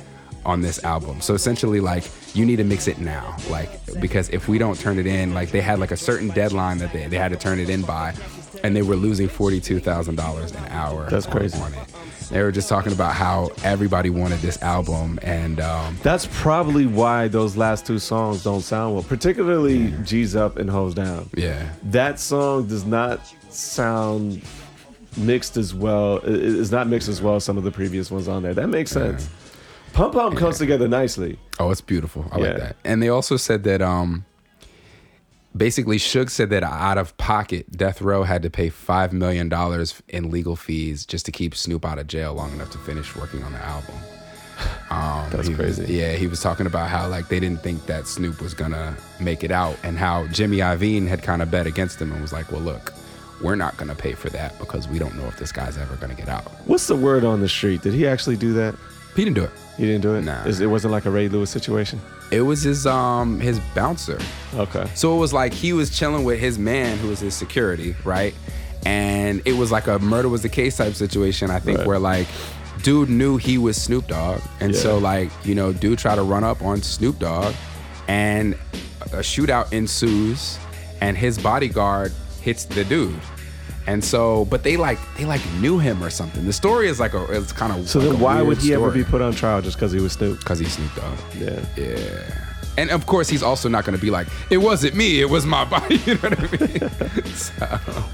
[0.45, 1.21] on this album.
[1.23, 2.05] So essentially, like,
[2.35, 3.37] you need to mix it now.
[3.49, 6.79] Like, because if we don't turn it in, like, they had like a certain deadline
[6.79, 8.13] that they, they had to turn it in by,
[8.65, 11.09] and they were losing $42,000 an hour.
[11.09, 11.59] That's on- crazy.
[11.59, 11.92] On it.
[12.33, 17.29] They were just talking about how everybody wanted this album, and um, That's probably why
[17.29, 21.29] those last two songs don't sound well, particularly G's Up and Hoes Down.
[21.37, 23.21] yeah, That song does not
[23.51, 24.41] sound
[25.19, 26.21] mixed as well.
[26.25, 28.55] It's not mixed as well as some of the previous ones on there.
[28.55, 29.29] That makes sense.
[29.93, 31.39] Pump Pump comes together nicely.
[31.61, 32.25] Oh, it's beautiful.
[32.33, 32.45] I Yeah.
[32.49, 32.77] like that.
[32.83, 34.25] And they also said that um
[35.57, 40.03] basically Suge said that out of pocket, Death Row had to pay five million dollars
[40.09, 43.43] in legal fees just to keep Snoop out of jail long enough to finish working
[43.45, 43.95] on the album.
[44.91, 45.95] Um, That's was- crazy.
[45.95, 49.43] yeah, he was talking about how like they didn't think that Snoop was gonna make
[49.43, 52.53] it out, and how Jimmy Iovine had kind of bet against him and was like,
[52.53, 52.93] "Well, look,
[53.43, 56.15] we're not gonna pay for that because we don't know if this guy's ever gonna
[56.15, 57.81] get out." What's the word on the street?
[57.81, 58.75] Did he actually do that?
[59.17, 59.51] He didn't do it.
[59.77, 60.23] He didn't do it.
[60.23, 60.45] Nah.
[60.47, 62.01] It wasn't like a Ray Lewis situation.
[62.31, 64.19] It was his um his bouncer.
[64.55, 64.87] Okay.
[64.95, 68.35] So it was like he was chilling with his man who was his security, right?
[68.85, 71.87] And it was like a murder was the case type situation, I think, Right.
[71.87, 72.27] where like
[72.83, 74.41] dude knew he was Snoop Dogg.
[74.61, 77.55] And so like, you know, dude tried to run up on Snoop Dogg
[78.09, 78.55] and
[79.13, 80.59] a shootout ensues
[81.01, 83.19] and his bodyguard hits the dude.
[83.87, 86.45] And so, but they like they like knew him or something.
[86.45, 89.03] The story is like a it's kind of So then, why would he ever be
[89.05, 90.39] put on trial just because he was Snoop?
[90.39, 91.19] Because he Snoop Dogg.
[91.37, 91.65] Yeah.
[91.77, 92.45] Yeah.
[92.79, 95.45] And of course, he's also not going to be like, "It wasn't me, it was
[95.45, 96.67] my body." You know what I
[97.21, 97.25] mean?
[97.35, 97.53] so,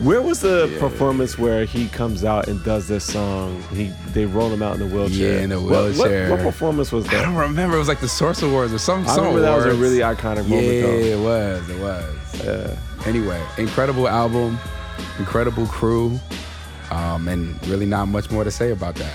[0.02, 3.62] Where was the performance where he comes out and does this song?
[3.72, 5.34] He they roll him out in the wheelchair.
[5.34, 6.30] Yeah, in the What- what- wheelchair.
[6.30, 7.14] What, performance was that?
[7.14, 7.76] I don't remember.
[7.76, 9.02] It was like the Source Awards or some.
[9.04, 10.66] I some remember that was a really iconic moment.
[10.66, 10.88] Yeah, though.
[10.98, 11.70] it was.
[11.70, 12.78] It was.
[13.06, 14.58] Anyway, incredible album,
[15.18, 16.18] incredible crew,
[16.90, 19.14] um, and really not much more to say about that.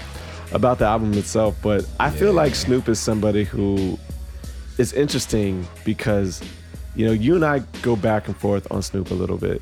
[0.51, 3.97] about the album itself, but I feel like Snoop is somebody who
[4.77, 6.43] is interesting because,
[6.95, 9.61] you know, you and I go back and forth on Snoop a little bit.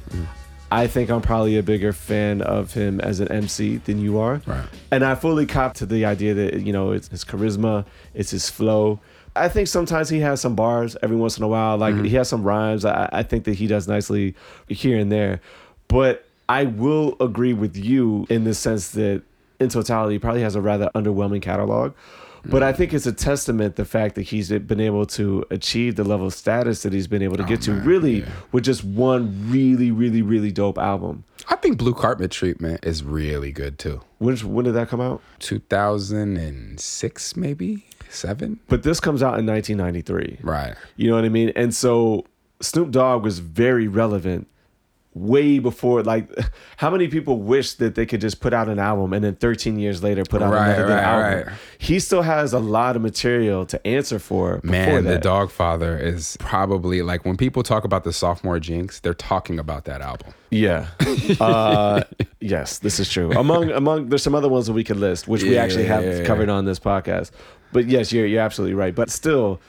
[0.70, 4.42] I think I'm probably a bigger fan of him as an MC than you are.
[4.46, 4.66] Right.
[4.92, 8.50] And I fully cop to the idea that, you know, it's his charisma, it's his
[8.50, 9.00] flow.
[9.36, 11.78] I think sometimes he has some bars every once in a while.
[11.78, 12.84] Like he has some rhymes.
[12.84, 14.36] I, I think that he does nicely
[14.68, 15.40] here and there.
[15.88, 19.24] But I will agree with you in the sense that
[19.62, 21.94] in totality, he probably has a rather underwhelming catalog.
[22.44, 26.04] But I think it's a testament the fact that he's been able to achieve the
[26.04, 29.50] level of status that he's been able to oh, get to really with just one
[29.50, 31.24] really, really, really dope album.
[31.48, 34.02] I think Blue Carpet Treatment is really good too.
[34.18, 35.22] When, when did that come out?
[35.40, 38.60] 2006, maybe seven.
[38.68, 40.40] But this comes out in 1993.
[40.42, 40.76] Right.
[40.98, 41.54] You know what I mean?
[41.56, 42.26] And so
[42.60, 44.48] Snoop Dogg was very relevant
[45.14, 46.30] way before like
[46.78, 49.78] how many people wish that they could just put out an album and then 13
[49.78, 51.48] years later put out Right, another right, album.
[51.50, 51.58] right.
[51.80, 55.24] He still has a lot of material to answer for Man, the that.
[55.24, 60.00] Doggfather is probably like when people talk about the sophomore jinx, they're talking about that
[60.00, 60.34] album.
[60.50, 60.88] Yeah.
[61.40, 62.04] Uh,
[62.40, 63.32] yes, this is true.
[63.34, 66.04] Among among there's some other ones that we could list, which we actually yeah, have
[66.06, 66.26] yeah, yeah.
[66.26, 67.32] covered on this podcast.
[67.74, 68.94] But yes, you're you're absolutely right.
[68.96, 69.60] But still,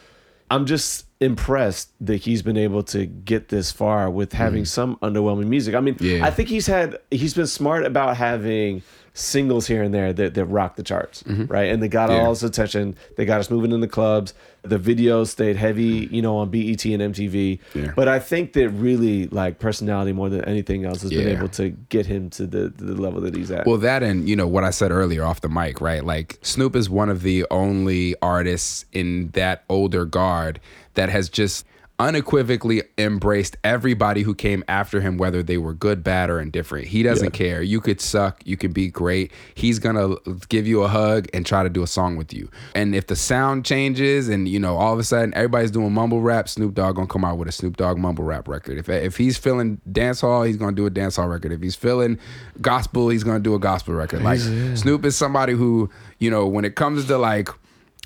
[0.51, 5.47] I'm just impressed that he's been able to get this far with having some underwhelming
[5.47, 5.75] music.
[5.75, 6.19] I mean, Mm.
[6.19, 6.27] Yeah.
[6.27, 8.83] I think he's had he's been smart about having
[9.15, 11.71] singles here and there that, that rock the charts, right?
[11.71, 12.19] And they got Mm-hmm.
[12.19, 12.25] Yeah.
[12.25, 12.97] all his attention.
[13.17, 14.35] They got us moving in the clubs.
[14.63, 17.59] The videos stayed heavy, you know, on BET and MTV.
[17.75, 17.93] Yeah.
[17.97, 21.71] But I think that really like personality more than anything else has been able to
[21.71, 23.67] get him to the, the level that he's at.
[23.67, 26.05] Well, that and you know what I said earlier off the mic, right?
[26.05, 30.61] Like Snoop is one of the only artists in that older guard
[30.95, 31.67] that has just
[32.03, 36.89] unequivocally embraced everybody who came after him, whether they were good, bad, or indifferent.
[36.89, 37.63] He doesn't care.
[37.63, 39.31] You could suck, you could be great.
[39.55, 40.17] He's gonna
[40.49, 42.51] give you a hug and try to do a song with you.
[42.75, 46.21] And if the sound changes and you know all of a sudden everybody's doing mumble
[46.21, 48.79] rap, Snoop Dogg gonna come out with a Snoop Dogg mumble rap record.
[48.79, 51.53] If if he's feeling dance hall, he's gonna do a dance hall record.
[51.53, 52.19] If he's feeling
[52.61, 54.23] gospel, he's gonna do a gospel record.
[54.23, 55.89] Like Snoop is somebody who
[56.19, 57.49] you know when it comes to like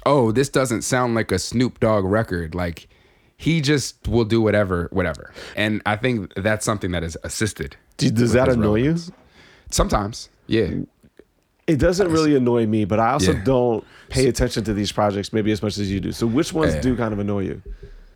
[0.05, 2.55] oh, this doesn't sound like a Snoop Dogg record.
[2.55, 2.89] Like
[3.37, 5.33] he just will do whatever, whatever.
[5.57, 7.77] And I think that's something that is assisted.
[7.99, 9.11] Do- does that annoy relevance.
[9.71, 10.71] Sometimes, yeah.
[11.67, 13.43] it doesn't really annoy me, but I also Yeah.
[13.45, 16.13] don't pay attention to these projects maybe as much as you do.
[16.13, 16.81] So which ones Yeah.
[16.81, 17.63] do kind of annoy you?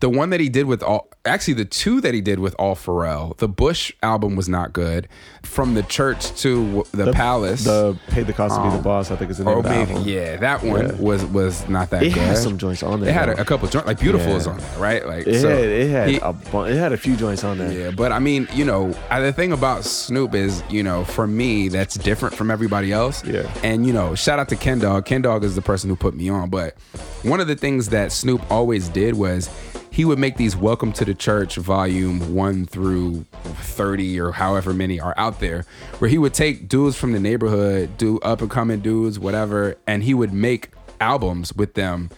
[0.01, 2.75] The one that he did with all, actually the two that he did with all
[2.75, 3.37] Pharrell.
[3.37, 5.07] The Bush album was not good.
[5.43, 7.63] From the church to the, palace.
[7.65, 9.61] The Pay the Cost to Be the um, Boss, I think is the name oh,
[9.61, 10.07] the maybe album.
[10.07, 10.93] yeah, that one Yeah.
[10.95, 12.07] was was not that good.
[12.11, 12.23] It good.
[12.23, 14.37] has some joints on there, It had a, a couple joints, like Beautiful Yeah.
[14.37, 15.05] is on there, right?
[15.07, 17.59] Like It so had, it had he- a bu- it had a few joints on
[17.59, 17.71] there.
[17.71, 21.67] Yeah, but I mean, you know, the thing about Snoop is, you know, for me,
[21.69, 23.23] that's different from everybody else.
[23.23, 23.51] Yeah.
[23.63, 25.05] And you know, shout out to Ken Dog.
[25.05, 26.49] Ken Dog is the person who put me on.
[26.49, 26.75] But
[27.21, 29.47] one of the things that Snoop always did was
[29.91, 35.01] he would make these Welcome to the Church volume one through 30 or however many
[35.01, 35.65] are out there,
[35.99, 40.01] where he would take dudes from the neighborhood, do up and coming dudes, whatever, and
[40.03, 40.69] he would make
[41.01, 42.09] albums with them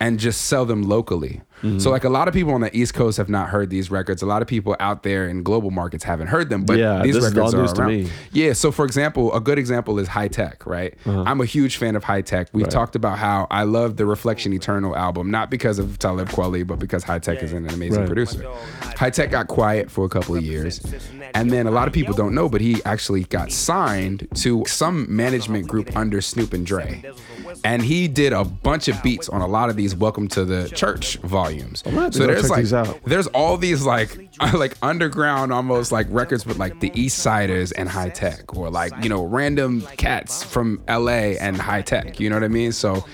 [0.00, 1.40] and just sell them locally.
[1.62, 1.78] Mm-hmm.
[1.78, 4.22] So like a lot of people on the East Coast have not heard these records.
[4.22, 6.64] A lot of people out there in global markets haven't heard them.
[6.64, 7.88] But Yeah, these records are around.
[7.88, 8.08] me.
[8.32, 8.52] Yeah.
[8.52, 10.94] So for example, a good example is Hi-Tek, right?
[11.06, 12.48] I'm a huge fan of Hi-Tek.
[12.52, 12.66] We've Uh-huh.
[12.66, 12.70] Right.
[12.70, 16.78] talked about how I love the Reflection Eternal album, not because of Talib Kweli, but
[16.78, 18.06] because Hi-Tek is an amazing Right.
[18.06, 18.44] producer.
[18.96, 20.80] Hi-Tek got quiet for a couple of years.
[21.34, 25.06] And then a lot of people don't know, but he actually got signed to some
[25.14, 27.02] management group under Snoop and Dre.
[27.66, 30.68] And he did a bunch of beats on a lot of these Welcome to the
[30.68, 31.82] Church volumes.
[31.82, 34.16] gonna have to So there's like there's all these like
[34.54, 39.24] like underground almost like records with like the Eastsidaz and Hi-Tek or like you know
[39.24, 42.20] random cats from LA and Hi-Tek.
[42.20, 42.70] You know what I mean?
[42.70, 43.04] So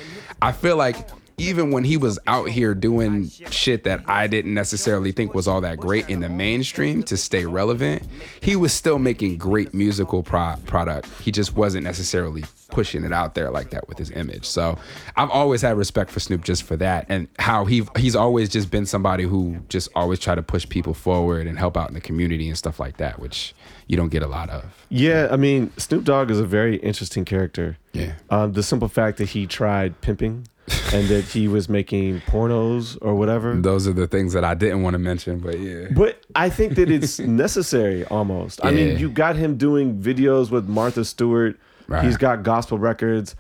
[0.42, 1.09] I feel like
[1.43, 5.61] even when he was out here doing shit that I didn't necessarily think was all
[5.62, 8.05] that great in the mainstream to stay relevant,
[8.40, 11.09] he was still making great musical pro- product.
[11.20, 14.47] He just wasn't necessarily pushing it out there like that with his image.
[14.47, 14.78] So
[15.16, 18.70] I've always had respect for Snoop just for that and how he he's always just
[18.70, 22.01] been somebody who just always try to push people forward and help out in the
[22.01, 23.55] community and stuff like that, which
[23.88, 24.86] you don't get a lot of.
[24.88, 27.78] Yeah, I mean, Snoop Dogg is a very interesting character.
[27.93, 28.14] Yeah.
[28.30, 30.47] Um, the simple fact that he tried pimping
[30.92, 33.54] and that he was making pornos or whatever.
[33.54, 35.86] Those are the things that I didn't want to mention, but yeah.
[35.90, 38.64] But I think that it's necessary almost.
[38.64, 41.58] I mean, you got him doing videos with Martha Stewart.
[41.88, 42.04] Right.
[42.04, 43.34] He's got gospel records.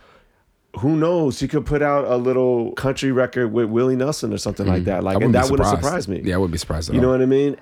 [0.78, 1.38] Who knows?
[1.38, 5.04] He could put out a little country record with Willie Nelson or something like that.
[5.04, 5.24] Like, Mm-hmm.
[5.26, 6.22] And that wouldn't surprise me.
[6.24, 7.56] Yeah, I wouldn't be surprised at You know what I mean?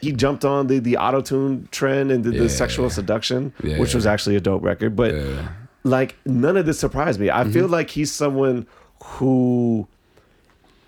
[0.00, 2.42] He jumped on the the auto tune trend and did Yeah.
[2.44, 3.78] the sexual seduction, Yeah.
[3.78, 4.96] which was actually a dope record.
[4.96, 5.20] But Yeah.
[5.20, 5.46] Mm-hmm.
[5.84, 7.30] Like none of this surprised me.
[7.30, 8.66] I feel like he's someone
[9.02, 9.86] who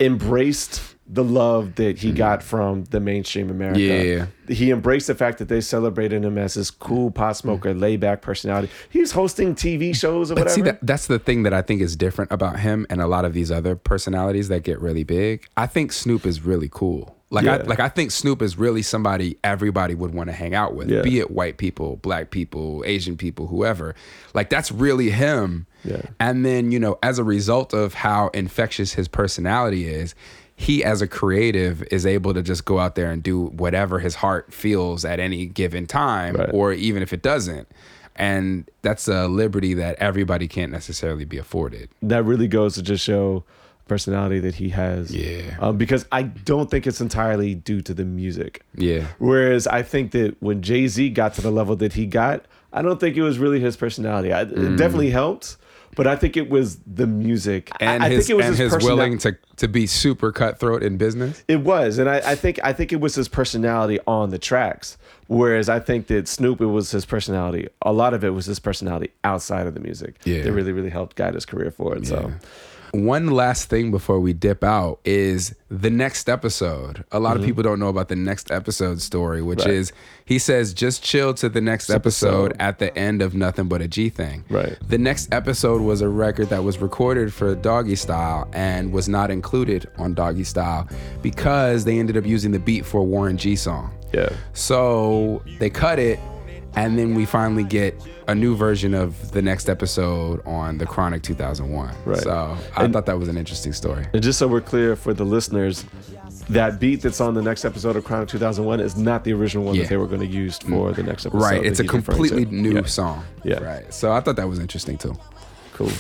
[0.01, 3.81] embraced the love that he got from the mainstream America.
[3.81, 4.31] Mm-hmm.
[4.49, 4.55] Yeah.
[4.55, 8.23] He embraced the fact that they celebrated him as this cool pot smoker, laid back
[8.23, 8.71] personality.
[8.89, 10.55] He's hosting TV shows or But whatever.
[10.55, 13.25] see, that, that's the thing that I think is different about him and a lot
[13.25, 15.47] of these other personalities that get really big.
[15.57, 17.17] I think Snoop is really cool.
[17.33, 20.75] Like I like I think Snoop is really somebody everybody would want to hang out
[20.75, 20.91] with.
[20.91, 21.03] Yeah.
[21.03, 23.95] Be it white people, black people, Asian people, whoever.
[24.35, 25.67] Like that's really him.
[25.83, 26.03] Yeah.
[26.21, 30.15] And then, you know, as a result of how infectious his personality is,
[30.55, 34.15] he as a creative is able to just go out there and do whatever his
[34.17, 36.51] heart feels at any given time Right.
[36.53, 37.67] or even if it doesn't.
[38.15, 41.89] And that's a liberty that everybody can't necessarily be afforded.
[42.03, 43.43] that really goes to just show
[43.87, 45.15] personality that he has.
[45.15, 45.57] Yeah.
[45.61, 48.65] Um, because I don't think it's entirely due to the music.
[48.75, 49.07] Yeah.
[49.19, 52.83] Whereas I think that when Jay Z got to the level that he got, I
[52.83, 54.33] don't think it was really his personality.
[54.33, 55.57] I, It definitely helped,
[55.95, 57.77] but I think it was the music Mm.
[57.81, 60.83] And I, his, think it was and his, persona- willing to, to be super cutthroat
[60.83, 61.45] in business.
[61.49, 64.97] It was, and I, I think I think it was his personality on the tracks.
[65.29, 67.69] Whereas I think that Snoop, it was his personality.
[67.83, 70.17] A lot of it was his personality outside of the music.
[70.25, 70.43] Yeah.
[70.43, 72.07] that really really helped guide his career forward.
[72.07, 72.33] So
[72.93, 77.05] One last thing before we dip out is the next episode.
[77.11, 79.69] A lot of people don't know about the next episode story, which Mm-hmm.
[79.69, 79.77] Right.
[79.79, 79.93] is
[80.27, 82.57] he says just chill to the next episode episode.
[82.61, 84.45] at the end of Nothing But a G Thing.
[84.51, 84.77] Right.
[84.87, 89.31] The next episode was a record that was recorded for Doggy Style and was not
[89.31, 90.87] included on Doggy Style
[91.23, 93.91] because they ended up using the beat for a Warren G song.
[94.13, 96.19] yeah, So they cut it,
[96.75, 97.95] and then we finally get
[98.29, 101.95] a new version of the next episode on the Chronic 2001.
[102.05, 102.19] Right.
[102.19, 104.07] So I And- thought that was an interesting story.
[104.13, 105.85] and just so we're clear for the listeners,
[106.49, 109.75] that beat that's on the next episode of Chronic 2001 is not the original one
[109.75, 109.83] Yeah.
[109.83, 111.43] that they were going to use for the next episode.
[111.43, 111.65] Right.
[111.65, 112.85] It's a completely new Yeah.
[112.87, 113.25] song.
[113.45, 113.63] Yeah.
[113.63, 113.93] Right.
[113.93, 115.15] So I thought that was interesting too.
[115.75, 115.91] Cool.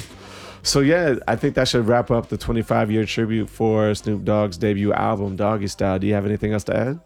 [0.65, 4.57] So yeah, I think that should wrap up the 25 year tribute for Snoop Dogg's
[4.57, 5.99] debut album, Doggy Style.
[5.99, 7.01] Do you have anything else to add?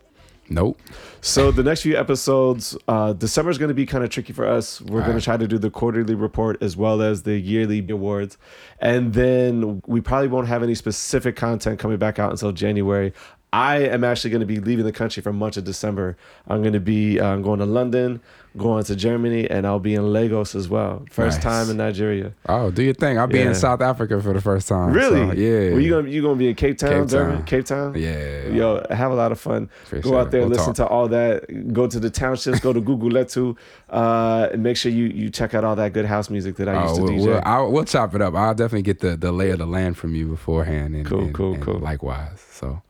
[0.49, 0.81] Nope.
[1.21, 4.47] So the next few episodes, uh, December is going to be kind of tricky for
[4.47, 4.81] us.
[4.81, 8.39] We're going to try to do the quarterly report as well as the yearly awards,
[8.81, 13.13] and then we probably won't have any specific content coming back out until January.
[13.53, 16.17] I am actually going to be leaving the country for much of December.
[16.47, 18.21] I'm going to be uh, going to London,
[18.57, 21.05] going to Germany, and I'll be in Lagos as well.
[21.11, 21.43] First Nice.
[21.45, 22.33] time in Nigeria.
[22.49, 23.19] Oh, do your thing.
[23.19, 23.49] I'll be Yeah.
[23.49, 24.93] in South Africa for the first time.
[24.93, 25.27] Really?
[25.29, 25.71] So, yeah.
[25.73, 27.45] Well, you gonna you gonna be in Cape Town, Cape Durban, Town.
[27.45, 27.95] Cape Town?
[27.97, 28.49] Yeah.
[28.49, 29.69] Yo, have a lot of fun.
[29.85, 30.19] For go sure.
[30.21, 30.77] out there, We'll listen talk.
[30.77, 31.73] to all that.
[31.73, 32.61] Go to the townships.
[32.61, 33.57] go to Gugulethu,
[33.91, 36.83] uh, and make sure you you check out all that good house music that I
[36.83, 37.27] used Oh, to we'll, DJ.
[37.27, 38.35] we'll, I'll, we'll chop it up.
[38.35, 40.95] I'll definitely get the, the lay of the land from you beforehand.
[40.95, 41.79] And, Cool, and- cool, and cool.
[41.79, 42.41] Likewise.
[42.51, 42.81] So,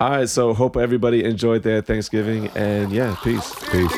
[0.00, 3.52] all right, so hope everybody enjoyed their Thanksgiving, and yeah, peace.
[3.70, 3.92] peace.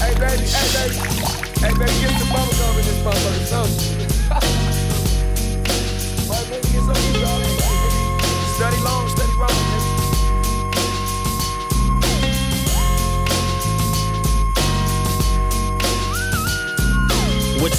[0.00, 0.96] Hey baby, hey baby,
[1.60, 2.13] hey baby,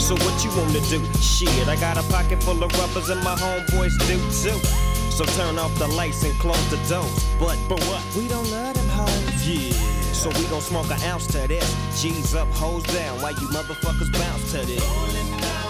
[0.00, 1.04] So what you wanna do?
[1.20, 4.58] Shit, I got a pocket full of rubbers and my homeboys do too.
[5.10, 7.24] So turn off the lights and close the doors.
[7.38, 8.02] But but what?
[8.16, 9.46] We don't love them hoes.
[9.46, 9.72] Yeah.
[10.12, 12.02] So we gon' smoke an ounce to this.
[12.02, 15.69] G's up, hoes down, Why you motherfuckers bounce to this.